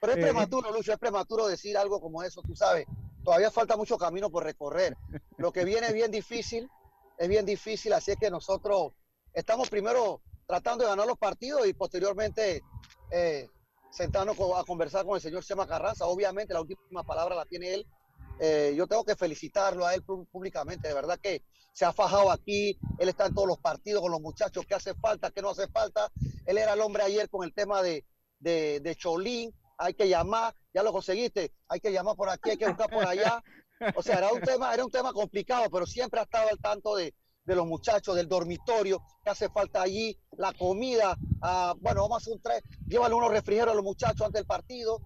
[0.00, 2.86] Pero es eh, prematuro, Lucho, es prematuro decir algo como eso, tú sabes.
[3.22, 4.96] Todavía falta mucho camino por recorrer.
[5.36, 6.68] Lo que viene es bien difícil,
[7.18, 8.94] es bien difícil, así es que nosotros
[9.32, 12.62] estamos primero tratando de ganar los partidos y posteriormente
[13.12, 13.48] eh,
[13.92, 16.06] sentarnos a conversar con el señor Chema Carranza.
[16.06, 17.86] Obviamente la última palabra la tiene él,
[18.40, 22.78] eh, yo tengo que felicitarlo a él públicamente, de verdad que se ha fajado aquí,
[22.98, 25.68] él está en todos los partidos con los muchachos, qué hace falta, qué no hace
[25.68, 26.10] falta.
[26.46, 28.04] Él era el hombre ayer con el tema de,
[28.40, 32.56] de, de Cholín, hay que llamar, ya lo conseguiste, hay que llamar por aquí, hay
[32.56, 33.42] que buscar por allá.
[33.94, 36.96] O sea, era un tema, era un tema complicado, pero siempre ha estado al tanto
[36.96, 37.14] de,
[37.44, 42.18] de los muchachos, del dormitorio, qué hace falta allí, la comida, ah, bueno, vamos a
[42.18, 45.00] hacer un tres, llévale unos refrigerios a los muchachos antes del partido,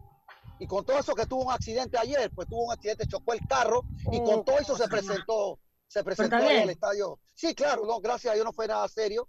[0.64, 3.46] y con todo eso que tuvo un accidente ayer, pues tuvo un accidente, chocó el
[3.46, 7.20] carro y con oh, todo eso se presentó, se presentó en el estadio.
[7.34, 9.28] Sí, claro, no, gracias a Dios no fue nada serio,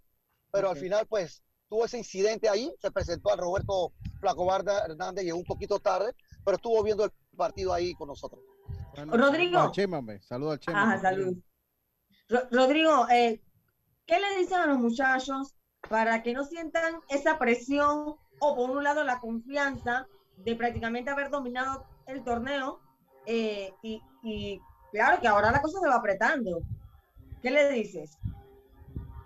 [0.50, 5.38] pero al final pues tuvo ese incidente ahí, se presentó a Roberto Flacobarda Hernández, llegó
[5.38, 6.16] un poquito tarde,
[6.46, 8.40] pero estuvo viendo el partido ahí con nosotros.
[8.96, 9.74] Rodrigo.
[10.22, 10.84] Saludos al Chema.
[10.84, 11.36] Ajá, salud.
[12.50, 13.42] Rodrigo, eh,
[14.06, 15.54] ¿qué le dicen a los muchachos
[15.90, 20.08] para que no sientan esa presión o por un lado la confianza
[20.38, 22.80] de prácticamente haber dominado el torneo
[23.26, 24.62] eh, y,
[24.92, 26.62] claro que ahora la cosa se va apretando.
[27.42, 28.18] ¿Qué le dices?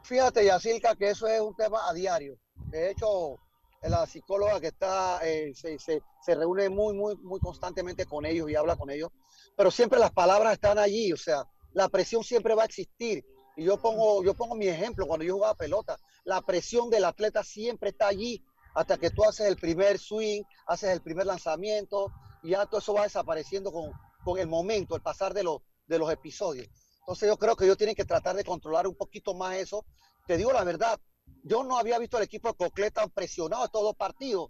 [0.03, 2.37] Fíjate, Yacilca, que eso es un tema a diario.
[2.71, 3.37] De hecho,
[3.81, 8.55] la psicóloga que está, eh, se, se, reúne muy, muy, muy constantemente con ellos y
[8.55, 9.09] habla con ellos,
[9.55, 11.43] pero siempre las palabras están allí, o sea,
[11.73, 13.23] la presión siempre va a existir.
[13.55, 17.43] Y yo pongo, yo pongo mi ejemplo cuando yo jugaba pelota, la presión del atleta
[17.43, 18.43] siempre está allí
[18.79, 22.93] hasta que tú haces el primer swing, haces el primer lanzamiento, y ya todo eso
[22.93, 23.91] va desapareciendo con,
[24.23, 26.65] con el momento, el pasar de, los de los episodios.
[26.99, 29.83] Entonces yo creo que ellos tienen que tratar de controlar un poquito más eso.
[30.25, 30.97] Te digo la verdad,
[31.43, 34.49] yo no había visto al equipo de Coclé tan presionado estos dos partidos,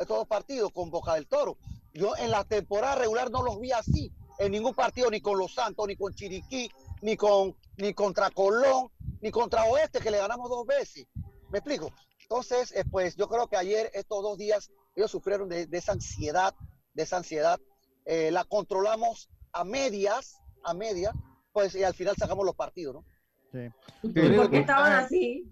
[0.00, 1.58] estos dos partidos con Boca del Toro.
[1.92, 5.52] Yo en la temporada regular no los vi así, en ningún partido, ni con Los
[5.52, 6.70] Santos, ni con Chiriquí,
[7.02, 8.90] ni, con, ni contra Colón,
[9.20, 11.06] ni contra Oeste, que le ganamos dos veces.
[11.50, 11.92] ¿Me explico?
[12.30, 15.92] Entonces, eh, pues yo creo que ayer, estos dos días, ellos sufrieron de, de esa
[15.92, 16.54] ansiedad,
[16.92, 17.58] de esa ansiedad.
[18.04, 21.14] Eh, la controlamos a medias, a medias,
[21.52, 23.04] pues y al final sacamos los partidos, ¿no?
[23.50, 23.70] Sí.
[24.02, 25.48] ¿Y ¿Por qué estaban así?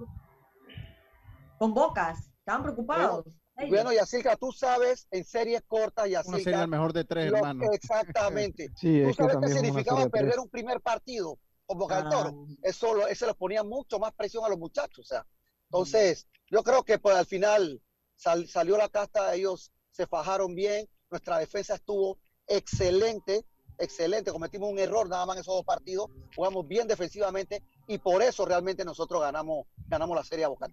[1.59, 3.24] Con bocas, estaban preocupados.
[3.55, 6.29] Bueno, bueno Yacirca, tú sabes en series cortas, Yacirca.
[6.37, 7.64] Una serie al mejor de tres, lo- hermano.
[7.72, 8.70] Exactamente.
[8.77, 12.45] Sí, ¿Tú sabes qué significaba perder un primer partido con Boca del Toro?
[12.47, 12.55] Ah.
[12.64, 14.99] Eso, lo- eso le ponía mucho más presión a los muchachos.
[14.99, 15.27] O sea,
[15.69, 17.81] entonces, yo creo que pues al final
[18.14, 23.45] sal- salió la casta, ellos se fajaron bien, nuestra defensa estuvo excelente,
[23.79, 24.31] excelente.
[24.31, 28.45] Cometimos un error nada más en esos dos partidos, jugamos bien defensivamente y por eso
[28.45, 30.69] realmente nosotros ganamos, ganamos la serie a Boca.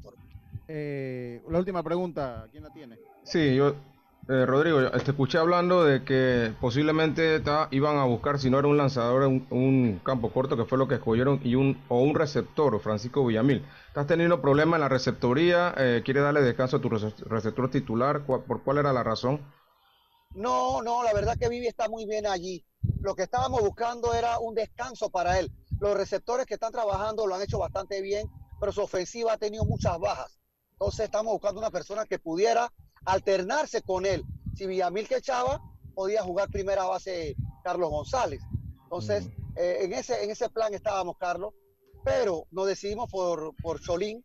[0.67, 2.97] Eh, la última pregunta, ¿quién la tiene?
[3.23, 3.75] Sí, yo,
[4.27, 8.77] eh, Rodrigo, te escuché hablando de que posiblemente iban a buscar, si no era un
[8.77, 12.79] lanzador, un, un campo corto, que fue lo que escogieron, y un, o un receptor,
[12.79, 13.65] Francisco Villamil.
[13.87, 15.73] ¿Estás teniendo problemas en la receptoría?
[15.77, 18.21] Eh, ¿Quieres darle descanso a tu rece- receptor titular?
[18.25, 19.41] ¿Cuál- ¿Por cuál era la razón?
[20.33, 22.65] No, no, la verdad que Vivi está muy bien allí.
[23.01, 25.51] Lo que estábamos buscando era un descanso para él.
[25.79, 28.27] Los receptores que están trabajando lo han hecho bastante bien,
[28.59, 30.39] pero su ofensiva ha tenido muchas bajas.
[30.73, 32.71] Entonces estamos buscando una persona que pudiera
[33.05, 34.23] alternarse con él.
[34.55, 35.59] Si Villamil que echaba,
[35.95, 38.41] podía jugar primera base Carlos González.
[38.83, 41.53] Entonces, eh, en, ese, en ese plan estábamos, Carlos,
[42.03, 44.23] pero nos decidimos por, por Cholín.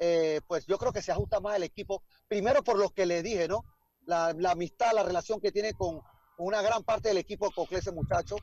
[0.00, 3.20] Eh, pues yo creo que se ajusta más el equipo, primero por lo que le
[3.22, 3.64] dije, ¿no?
[4.06, 6.00] La, la amistad, la relación que tiene con
[6.38, 8.36] una gran parte del equipo con ese muchacho,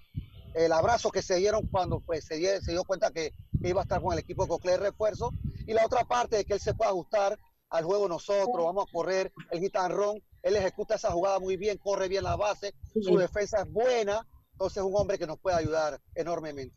[0.54, 3.32] el abrazo que se dieron cuando pues, se, die- se dio cuenta que,
[3.62, 5.32] que iba a estar con el equipo de Cocle de refuerzo,
[5.66, 7.40] y la otra parte de que él se pueda ajustar
[7.76, 12.08] al juego nosotros, vamos a correr el guitarrón, él ejecuta esa jugada muy bien, corre
[12.08, 16.00] bien la base, su defensa es buena, entonces es un hombre que nos puede ayudar
[16.14, 16.76] enormemente.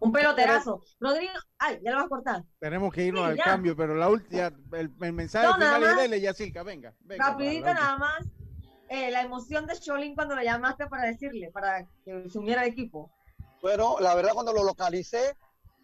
[0.00, 0.82] Un peloterazo.
[0.98, 2.42] Rodrigo, ay, ya lo vas a cortar.
[2.58, 3.44] Tenemos que irnos Sí, al ya.
[3.44, 5.96] cambio, pero la última, el, el mensaje No, final es más.
[6.02, 6.94] dele, Yacirca, venga.
[7.00, 8.26] venga Rapidito para nada más.
[8.88, 12.68] eh, la emoción de Cholín cuando lo llamaste para decirle, para que se uniera al
[12.68, 13.10] equipo.
[13.60, 15.34] Bueno, la verdad cuando lo localicé,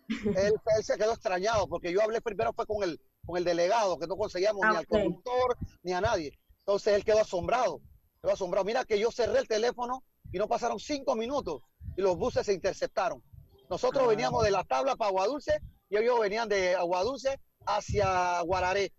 [0.09, 3.99] él, él se quedó extrañado porque yo hablé primero fue con el, con el delegado,
[3.99, 4.89] que no conseguíamos Ah, ni al ok.
[4.89, 6.33] conductor ni a nadie.
[6.61, 7.81] Entonces él quedó asombrado,
[8.23, 8.65] quedó asombrado.
[8.65, 10.03] Mira que yo cerré el teléfono
[10.33, 11.63] y no pasaron cinco minutos
[11.97, 13.23] y los buses se interceptaron.
[13.69, 14.09] Nosotros Ah.
[14.09, 15.61] veníamos de la tabla para Aguadulce
[15.91, 18.93] y ellos venían de Aguadulce hacia Guararé.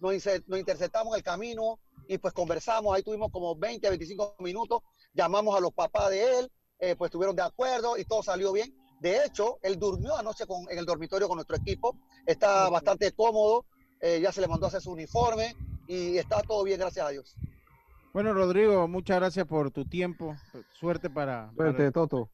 [0.00, 0.12] Nos,
[0.46, 1.78] nos interceptamos el camino
[2.08, 4.80] y pues conversamos, ahí tuvimos como 20, 25 minutos,
[5.14, 8.74] llamamos a los papás de él, eh, pues estuvieron de acuerdo y todo salió bien.
[9.00, 13.64] De hecho, él durmió anoche con, en el dormitorio con nuestro equipo, está bastante cómodo,
[14.00, 15.54] eh, ya se le mandó a hacer su uniforme
[15.86, 17.34] y está todo bien, gracias a Dios.
[18.12, 20.34] Bueno, Rodrigo, muchas gracias por tu tiempo.
[20.72, 21.52] Suerte para.
[21.54, 22.28] Suerte, Toto.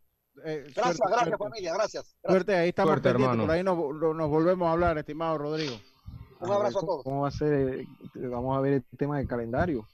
[0.44, 1.44] eh, Gracias, suerte, gracias suerte.
[1.44, 2.16] familia, gracias.
[2.24, 3.46] Suerte, ahí estamos Suerte, pendientes, hermano.
[3.46, 3.62] por ahí
[4.02, 5.74] nos, nos volvemos a hablar, estimado Rodrigo.
[6.40, 7.04] Un abrazo a ¿Cómo- todos.
[7.04, 7.52] ¿Cómo va a ser?
[7.80, 7.86] eh,
[8.28, 9.86] Vamos a ver el tema del calendario.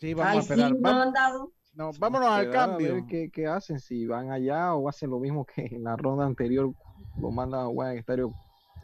[0.00, 0.70] Sí, vamos Ay, a sí, esperar.
[0.72, 1.52] no lo Vamos- han dado.
[1.74, 2.94] no, vámonos al a cambio.
[2.94, 6.24] ver qué, qué hacen, si van allá o hacen lo mismo que en la ronda
[6.26, 6.72] anterior,
[7.20, 8.32] lo mandan a jugar en estadio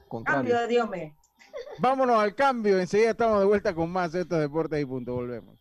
[0.08, 0.40] contrario.
[0.42, 1.16] Cambio de Dios me.
[1.78, 2.78] Vámonos al cambio.
[2.78, 5.14] Enseguida estamos de vuelta con más de estos deportes y punto.
[5.14, 5.56] Volvemos.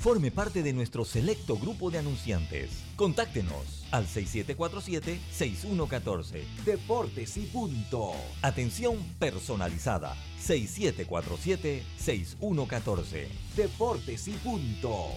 [0.00, 2.70] Forme parte de nuestro selecto grupo de anunciantes.
[2.96, 6.42] Contáctenos al 6747-6114.
[6.64, 8.12] Deportes y punto.
[8.40, 13.28] Atención personalizada 6747-6114.
[13.54, 15.08] Deportes y punto.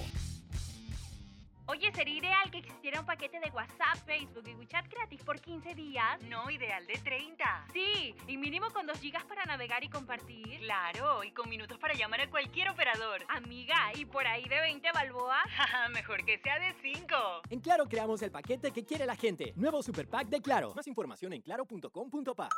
[1.73, 5.73] Oye, ¿sería ideal que existiera un paquete de WhatsApp, Facebook y WeChat gratis por 15
[5.73, 6.21] días?
[6.29, 7.43] No, ideal de 30.
[7.73, 10.59] Sí, y mínimo con 2 gigas para navegar y compartir.
[10.59, 13.25] Claro, y con minutos para llamar a cualquier operador.
[13.27, 15.39] Amiga, ¿y por ahí de 20 balboa?
[15.93, 17.15] Mejor que sea de 5.
[17.49, 19.53] En Claro creamos el paquete que quiere la gente.
[19.55, 20.75] Nuevo Super Pack de Claro.
[20.75, 22.49] Más información en claro.com.pa.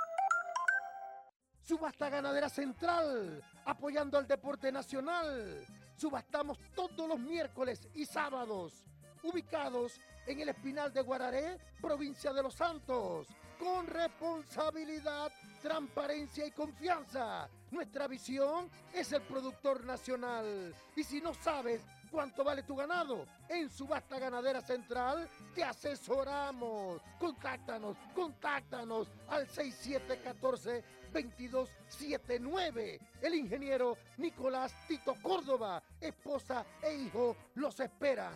[1.66, 5.66] Subasta Ganadera Central, apoyando al deporte nacional.
[5.98, 8.84] Subastamos todos los miércoles y sábados,
[9.26, 13.28] ubicados en el Espinal de Guararé, provincia de Los Santos,
[13.60, 17.50] con responsabilidad, transparencia y confianza.
[17.72, 20.74] Nuestra visión es el productor nacional.
[20.96, 27.02] Y si no sabes cuánto vale tu ganado, en Subasta Ganadera Central te asesoramos.
[27.20, 33.00] Contáctanos, contáctanos al 6714 2279.
[33.22, 38.34] El ingeniero Nicolás Tito Córdoba, esposa e hijo los esperan.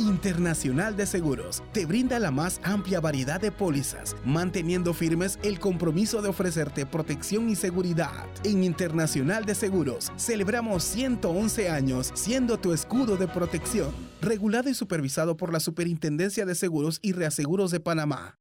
[0.00, 6.22] Internacional de Seguros te brinda la más amplia variedad de pólizas, manteniendo firmes el compromiso
[6.22, 8.26] de ofrecerte protección y seguridad.
[8.42, 15.36] En Internacional de Seguros celebramos 111 años siendo tu escudo de protección, regulado y supervisado
[15.36, 18.38] por la Superintendencia de Seguros y Reaseguros de Panamá.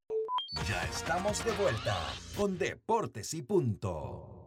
[0.67, 1.97] Ya estamos de vuelta
[2.35, 4.38] con Deportes y Punto.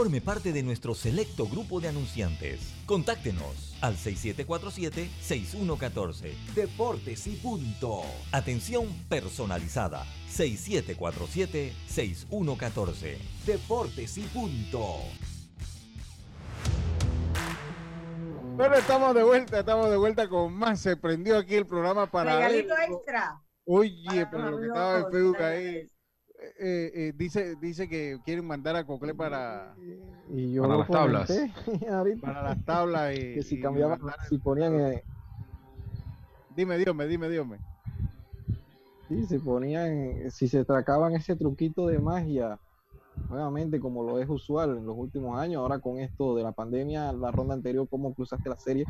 [0.00, 2.72] Forme parte de nuestro selecto grupo de anunciantes.
[2.86, 6.32] Contáctenos al 6747-6114.
[6.54, 8.00] Deportes y punto.
[8.32, 10.06] Atención personalizada.
[10.30, 13.18] 6747-6114.
[13.44, 15.00] Deportes y punto.
[18.56, 20.80] Bueno, estamos de vuelta, estamos de vuelta con más.
[20.80, 22.36] Se prendió aquí el programa para.
[22.36, 23.38] Regalito extra.
[23.66, 25.90] Oye, pero lo que estaba en Facebook ahí.
[26.42, 29.74] Eh, eh, dice, dice que quieren mandar a Cocle para,
[30.28, 31.30] Y yo Para las tablas.
[31.90, 35.04] ahorita, para las tablas y, que si cambiaban, si ponían, eh,
[36.56, 37.58] Dime, dime, dime, dime.
[39.08, 42.58] sí, si ponían, si se tracaban ese truquito de magia,
[43.28, 47.12] nuevamente como lo es usual en los últimos años, ahora con esto de la pandemia,
[47.12, 48.84] la ronda anterior, cómo cruzaste la serie,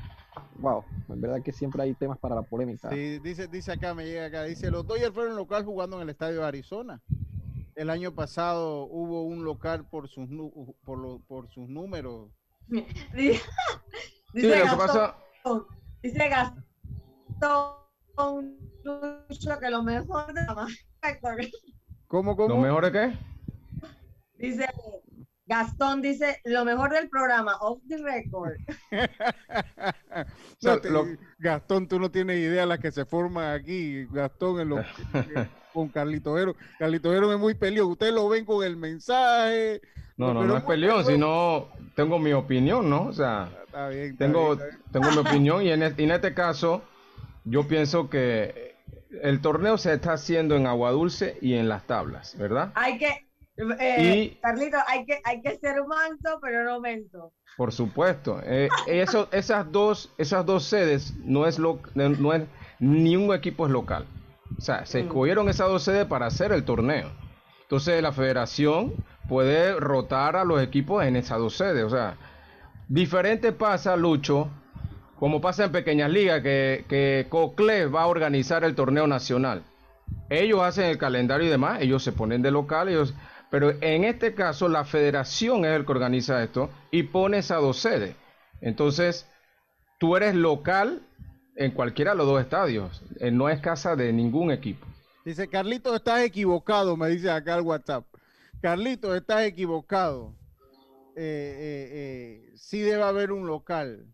[0.60, 2.88] wow, en verdad que siempre hay temas para la polémica.
[2.90, 6.10] Sí, dice, dice acá, me llega acá, dice, los Dodgers fueron local jugando en el
[6.10, 7.00] estadio de Arizona.
[7.76, 12.30] El año pasado hubo un local por sus nu- por, lo- por sus números.
[13.14, 13.42] Dice,
[14.32, 15.16] Sí, lo que Gastón, pasa,
[16.02, 16.28] dice
[17.40, 17.76] Gastón
[18.84, 20.66] Lucho que lo mejor de la
[22.06, 22.54] ¿Cómo, cómo?
[22.54, 23.12] ¿lo mejor es qué?
[24.36, 24.66] Dice
[25.46, 28.54] Gastón dice lo mejor del programa, off the record.
[30.62, 31.06] No, sea, te- lo-
[31.38, 34.86] Gastón, tú no tienes idea las que se forman aquí, Gastón, en los,
[35.72, 36.54] con Carlito Vero.
[36.78, 37.90] Carlito Vero es muy peleón.
[37.92, 39.80] Ustedes lo ven con el mensaje.
[40.16, 43.04] No, no, no es peleón, sino tengo mi opinión, ¿no?
[43.06, 44.82] O sea, Está bien, está tengo, bien, está bien.
[44.92, 46.82] tengo mi opinión y en, este, y en este caso
[47.44, 48.74] yo pienso que
[49.22, 52.70] el torneo se está haciendo en agua dulce y en las tablas, ¿verdad?
[52.74, 53.26] Hay que
[53.80, 57.32] eh, Y- Carlito, hay que hay que ser manso, pero no mento.
[57.56, 58.40] Por supuesto.
[58.44, 62.42] Eh, eso, esas, dos, esas dos sedes no es, lo, no es
[62.78, 64.06] ni un equipo es local.
[64.60, 67.10] O sea, se escogieron esas dos sedes para hacer el torneo.
[67.62, 68.92] Entonces la federación
[69.26, 71.82] puede rotar a los equipos en esas dos sedes.
[71.82, 72.18] O sea,
[72.86, 74.50] diferente pasa, Lucho,
[75.18, 79.62] como pasa en pequeñas ligas, que, que Cocle va a organizar el torneo nacional.
[80.28, 83.14] Ellos hacen el calendario y demás, ellos se ponen de local, ellos,
[83.50, 87.78] pero en este caso la federación es el que organiza esto y pone esas dos
[87.78, 88.14] sedes.
[88.60, 89.26] Entonces,
[89.98, 91.00] tú eres local
[91.60, 94.86] en cualquiera de los dos estadios, eh, no es casa de ningún equipo.
[95.26, 98.06] Dice, Carlito, estás equivocado, me dice acá el WhatsApp.
[98.62, 100.32] Carlito, estás equivocado.
[101.14, 101.20] Eh,
[101.60, 104.06] eh, eh, sí debe haber un local.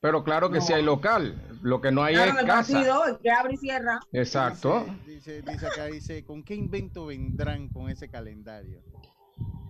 [0.00, 2.72] Pero claro que sí hay local, lo que no hay Claro, es el casa.
[2.72, 3.98] partido que abre y cierra.
[4.12, 4.86] Exacto.
[5.04, 8.80] Dice, dice acá, dice, ¿con qué invento vendrán con ese calendario?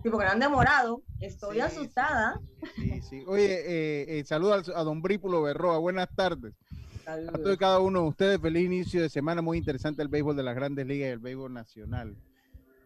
[0.03, 1.01] Sí, porque no han demorado.
[1.19, 2.39] Estoy Sí, asustada.
[2.75, 3.23] Sí, sí.
[3.25, 6.53] Oye, eh, eh, saluda al- a don Brípulo Berroa, buenas tardes.
[7.07, 10.35] A todos y cada uno de ustedes, feliz inicio de semana, muy interesante el béisbol
[10.35, 12.17] de las grandes ligas y el béisbol nacional.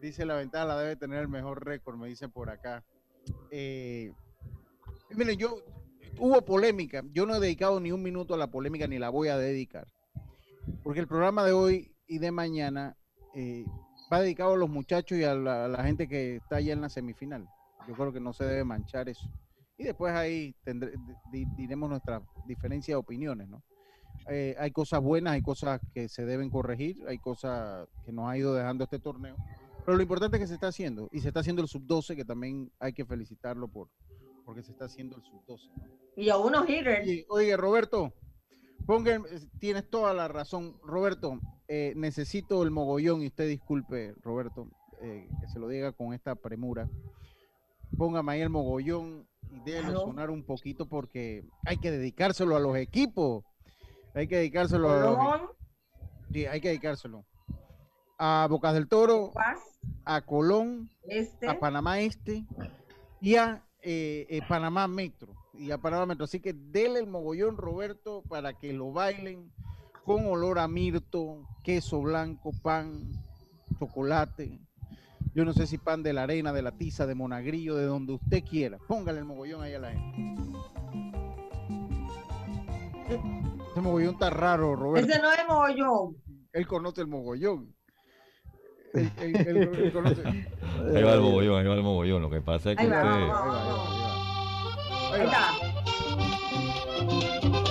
[0.00, 2.84] Dice la ventaja la debe tener el mejor récord, me dicen por acá.
[3.50, 4.12] Eh,
[5.10, 5.56] miren, yo,
[6.18, 9.26] hubo polémica, yo no he dedicado ni un minuto a la polémica ni la voy
[9.26, 9.88] a dedicar,
[10.84, 12.96] porque el programa de hoy y de mañana
[13.34, 13.64] eh,
[14.12, 16.80] va dedicado a los muchachos y a la, a la gente que está allá en
[16.80, 17.48] la semifinal.
[17.88, 19.28] Yo creo que no se debe manchar eso.
[19.76, 20.92] Y después ahí tendré,
[21.32, 23.64] di- diremos nuestra diferencia de opiniones, ¿no?
[24.28, 28.36] Eh, hay cosas buenas, hay cosas que se deben corregir, hay cosas que nos ha
[28.38, 29.36] ido dejando este torneo.
[29.84, 32.24] Pero lo importante es que se está haciendo, y se está haciendo el sub-12, que
[32.24, 33.88] también hay que felicitarlo por
[34.44, 35.70] porque se está haciendo el sub-12.
[35.76, 35.84] ¿no?
[36.16, 37.02] Y a unos hitters.
[37.06, 38.12] Oye, oye, Roberto,
[38.86, 40.76] ponga, el- eh, tienes toda la razón.
[40.84, 44.68] Roberto, eh, necesito el mogollón, y usted disculpe, Roberto,
[45.00, 46.88] eh, que se lo diga con esta premura.
[47.96, 50.00] Póngame ahí el mogollón y déjelo Claro.
[50.06, 53.44] sonar un poquito porque hay que dedicárselo a los equipos.
[54.14, 55.48] Hay que dedicárselo Colón,
[56.32, 57.24] Sí, hay que dedicárselo.
[58.18, 59.58] A Bocas del Toro, Paz,
[60.04, 61.48] a Colón, este.
[61.48, 62.44] a Panamá Este
[63.20, 65.34] y a eh, eh, Panamá Metro.
[65.54, 66.24] Y a Panamá Metro.
[66.24, 69.52] Así que dele el mogollón, Roberto, para que lo bailen
[70.04, 73.08] con olor a mirto, queso blanco, pan,
[73.78, 74.60] chocolate.
[75.34, 78.12] Yo no sé si pan de la arena, de la tiza, de monagrillo, de donde
[78.14, 78.78] usted quiera.
[78.86, 80.22] Póngale el mogollón ahí a la gente.
[83.72, 85.10] Ese mogollón está raro, Roberto.
[85.10, 86.16] Ese no es mogollón.
[86.52, 87.74] Él conoce el mogollón.
[88.94, 90.22] Él- él- él- él conoce-
[90.94, 92.20] Ahí va el mogollón, ahí va el mogollón.
[92.22, 93.26] Lo que pasa es que Ahí va, usted...
[93.28, 95.12] vamos, vamos, vamos.
[95.12, 95.48] Ahí está.
[97.00, 97.61] Ahí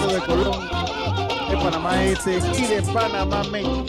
[0.00, 0.68] de Colón,
[1.48, 3.84] de Panamá Este y de Panamá México.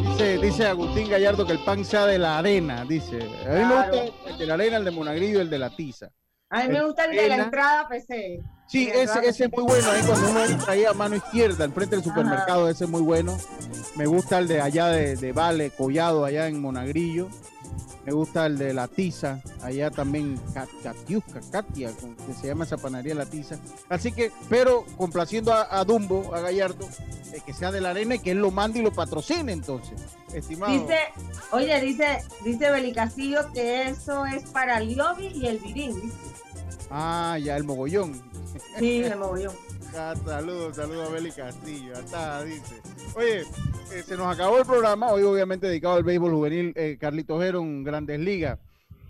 [0.00, 3.18] Dice, dice Agustín Gallardo que el pan sea de la arena, dice.
[3.46, 6.10] A mí me gusta el de la arena, el de Monagrillo, el de la tiza.
[6.50, 8.40] A mí me gusta el de la entrada PC.
[8.66, 9.90] Sí, de la ese, ese es muy bueno.
[9.90, 13.02] Ahí cuando uno entra ahí a mano izquierda, al frente del supermercado, ese es muy
[13.02, 13.36] bueno.
[13.96, 17.28] Me gusta el de allá de, de Vale, Collado, allá en Monagrillo.
[18.08, 20.40] Me gusta el de la tiza, allá también,
[20.82, 21.90] Catiusca, Katia,
[22.26, 23.58] que se llama esa panadería La Tiza.
[23.90, 26.88] Así que, pero complaciendo a, a Dumbo, a Gallardo,
[27.34, 30.00] eh, que sea de la arena y que él lo mande y lo patrocine entonces,
[30.32, 30.72] estimado.
[30.72, 30.96] Dice,
[31.52, 36.16] oye, dice, dice Beli Castillo que eso es para el lobby y el virín, dice.
[36.90, 38.22] Ah, ya el mogollón.
[38.78, 39.52] Sí, el mogollón.
[39.96, 41.94] Ah, saludos, saludos a Beli Castillo.
[41.94, 42.80] Ya está, dice.
[43.16, 45.08] Oye, eh, se nos acabó el programa.
[45.08, 46.72] Hoy, obviamente, dedicado al béisbol juvenil.
[46.76, 48.58] Eh, Carlito Geron, Grandes Ligas.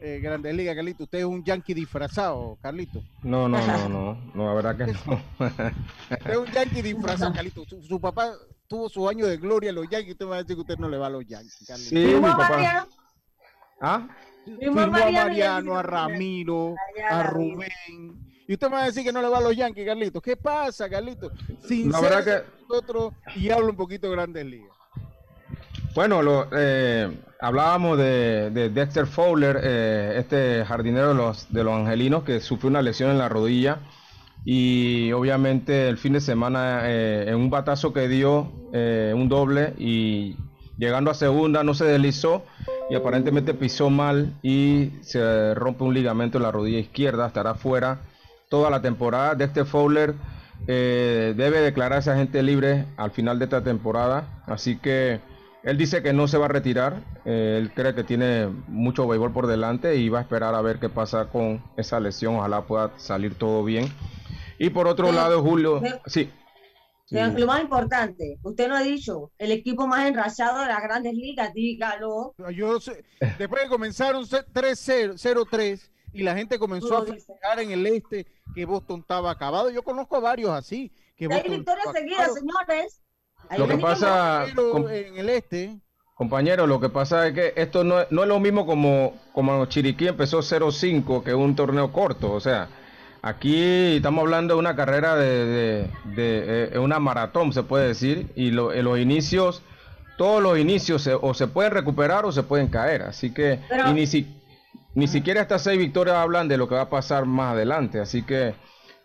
[0.00, 1.04] Eh, Grandes Ligas, Carlito.
[1.04, 3.02] Usted es un yankee disfrazado, Carlito.
[3.22, 5.20] No, no, no, no, no, la verdad que no.
[6.10, 7.64] Usted es un yankee disfrazado, Carlito.
[7.64, 8.32] Su, su papá
[8.68, 10.12] tuvo su año de gloria en los yankees.
[10.12, 11.90] Usted me va a decir que usted no le va a los yankees, Carlito.
[11.90, 12.86] Sí, mi papá.
[13.80, 14.08] ¿Ah?
[14.44, 16.74] Firmó a Mariano a Ramiro,
[17.10, 17.22] a.
[17.24, 18.28] Rubén.
[18.48, 20.22] Y usted me va a decir que no le va a los Yankees, Carlito.
[20.22, 21.30] ¿Qué pasa, Carlito?
[21.60, 24.74] Sin La verdad ser nosotros y hablo un poquito de Grandes Ligas.
[25.94, 31.74] Bueno, lo, eh, hablábamos de, de Dexter Fowler, eh, este jardinero de los, de los
[31.74, 33.80] angelinos que sufrió una lesión en la rodilla
[34.46, 39.74] y obviamente el fin de semana eh, en un batazo que dio eh, un doble
[39.76, 40.36] y
[40.78, 42.44] llegando a segunda no se deslizó
[42.88, 48.00] y aparentemente pisó mal y se rompe un ligamento en la rodilla izquierda, estará fuera
[48.48, 49.34] toda la temporada.
[49.34, 50.14] Dexter Fowler
[50.66, 55.20] eh, debe declararse agente libre al final de esta temporada, así que
[55.62, 59.32] él dice que no se va a retirar, eh, él cree que tiene mucho béisbol
[59.32, 62.92] por delante y va a esperar a ver qué pasa con esa lesión, ojalá pueda
[62.98, 63.86] salir todo bien.
[64.58, 65.14] Y por otro Sí.
[65.14, 66.30] lado, Julio, Sí.
[67.06, 71.14] sí, Lo más importante, usted no ha dicho, el equipo más enrachado de las grandes
[71.14, 72.34] ligas, dígalo.
[72.54, 73.04] Yo sé,
[73.38, 78.64] después que comenzaron 3-0, 0-3 y la gente comenzó a festejar en el este que
[78.64, 79.70] Boston estaba acabado.
[79.70, 80.90] Yo conozco a varios así.
[81.16, 82.34] Que hay Boston victorias seguidas, acabado.
[82.36, 83.00] señores.
[83.48, 85.78] Ahí Lo que pasa, en el este,
[86.14, 89.64] compañero, lo que pasa es que esto no, es- no es lo mismo como, como
[89.66, 92.68] Chiriquí empezó 0-5, que es un torneo corto, o sea,
[93.22, 98.32] aquí estamos hablando de una carrera de, de- de, eh, una maratón, se puede decir,
[98.34, 99.62] y lo- en los inicios,
[100.16, 103.88] todos los inicios se- o se pueden recuperar o se pueden caer, así que Pero-
[103.90, 104.37] y ni, si-
[104.98, 108.24] ni siquiera estas seis victorias hablan de lo que va a pasar más adelante, así
[108.24, 108.56] que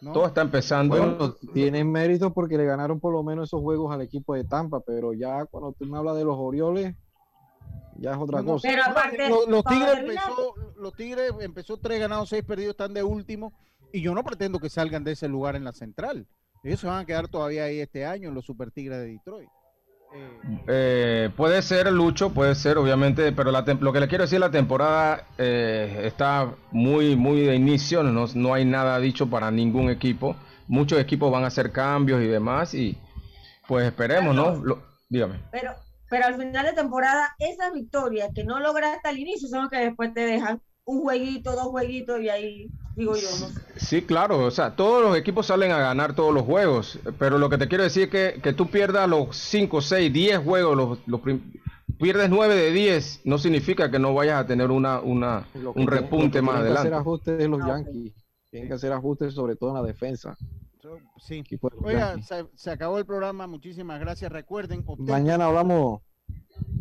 [0.01, 0.97] todo está empezando.
[0.97, 4.79] Bueno, tienen mérito porque le ganaron por lo menos esos juegos al equipo de Tampa,
[4.79, 6.95] pero ya cuando tú me hablas de los Orioles,
[7.97, 8.67] ya es otra cosa.
[8.67, 13.03] Pero aparte, los, los Tigres empezó, los Tigres empezó tres ganados, seis perdidos, están de
[13.03, 13.53] último.
[13.91, 16.25] Y yo no pretendo que salgan de ese lugar en la central.
[16.63, 19.49] Ellos se van a quedar todavía ahí este año en los Super Tigres de Detroit.
[20.67, 24.51] Eh, puede ser Lucho, puede ser obviamente, pero la lo que le quiero decir, la
[24.51, 30.35] temporada eh, está muy, muy de inicio, no, no hay nada dicho para ningún equipo.
[30.67, 32.97] Muchos equipos van a hacer cambios y demás y
[33.67, 34.55] pues esperemos, ¿no?
[34.63, 35.39] Lo- dígame.
[35.51, 35.71] pero,
[36.09, 39.69] pero al final de temporada, esas victorias que no logras hasta el inicio son las
[39.69, 43.61] que después te dejan un jueguito, dos jueguitos y ahí digo yo, no sé.
[43.77, 47.49] Sí, claro, o sea, todos los equipos salen a ganar todos los juegos, pero lo
[47.49, 50.99] que te quiero decir es que, que tú pierdas los 5, 6, 10 juegos, los,
[51.07, 51.21] los
[51.97, 56.41] pierdes 9 de 10, no significa que no vayas a tener una, una, un repunte
[56.41, 56.95] más tienen que hacer adelante.
[56.95, 57.67] ajustes de los Ah.
[57.67, 58.13] Yankees.
[58.51, 60.37] Tienen que hacer ajustes sobre todo en la defensa.
[60.81, 61.43] so- sí.
[61.83, 63.47] Oiga, se, se acabó el programa.
[63.47, 64.31] Muchísimas gracias.
[64.31, 66.01] Recuerden, obtengan- Mañana hablamos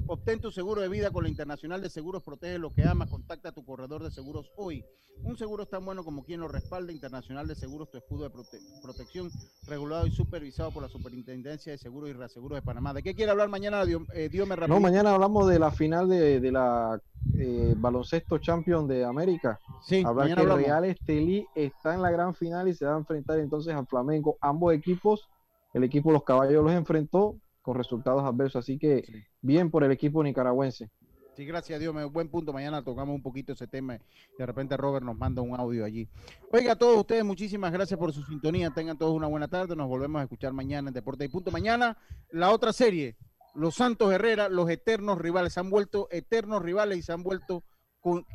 [0.06, 3.50] Obtén tu seguro de vida con la Internacional de Seguros, protege lo que amas, contacta
[3.50, 4.84] a tu corredor de seguros hoy.
[5.24, 8.30] Un seguro es tan bueno como quien lo respalda, Internacional de Seguros, tu escudo de
[8.30, 9.30] prote- protección,
[9.66, 12.92] regulado y supervisado por la Superintendencia de Seguros y Reaseguros de Panamá.
[12.92, 14.28] ¿De qué quiere hablar mañana, Dio- eh,
[14.68, 17.00] No, mañana hablamos de la final de, de la
[17.38, 19.60] eh, baloncesto champion de América.
[19.80, 20.62] Sí, Hablar que hablamos.
[20.64, 24.36] Real Estelí está en la gran final y se va a enfrentar entonces al Flamengo.
[24.40, 25.28] Ambos equipos,
[25.72, 29.04] el equipo Los Caballos los enfrentó con resultados adversos, así que
[29.40, 30.90] bien por el equipo nicaragüense.
[31.34, 32.52] Sí, gracias a Dios, buen punto.
[32.52, 33.98] Mañana tocamos un poquito ese tema
[34.36, 36.06] de repente Robert nos manda un audio allí.
[36.50, 38.68] Oiga, a todos ustedes, muchísimas gracias por su sintonía.
[38.70, 39.74] Tengan todos una buena tarde.
[39.74, 41.50] Nos volvemos a escuchar mañana en Deporte y Punto.
[41.50, 41.96] Mañana,
[42.32, 43.16] la otra serie,
[43.54, 45.54] los Santos Herrera, los eternos rivales.
[45.54, 47.64] Se han vuelto eternos rivales y se han vuelto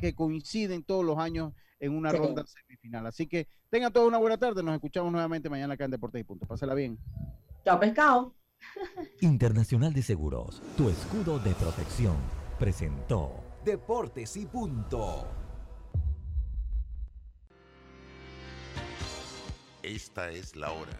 [0.00, 2.16] que coinciden todos los años en una Sí.
[2.16, 3.06] ronda semifinal.
[3.06, 4.60] Así que tengan todos una buena tarde.
[4.64, 6.46] Nos escuchamos nuevamente mañana acá en Deporte y Punto.
[6.46, 6.98] Pásala bien.
[7.64, 8.34] Chao, pescado.
[9.20, 12.16] Internacional de Seguros, tu escudo de protección,
[12.58, 15.26] presentó Deportes y punto.
[19.82, 20.92] Esta es la hora.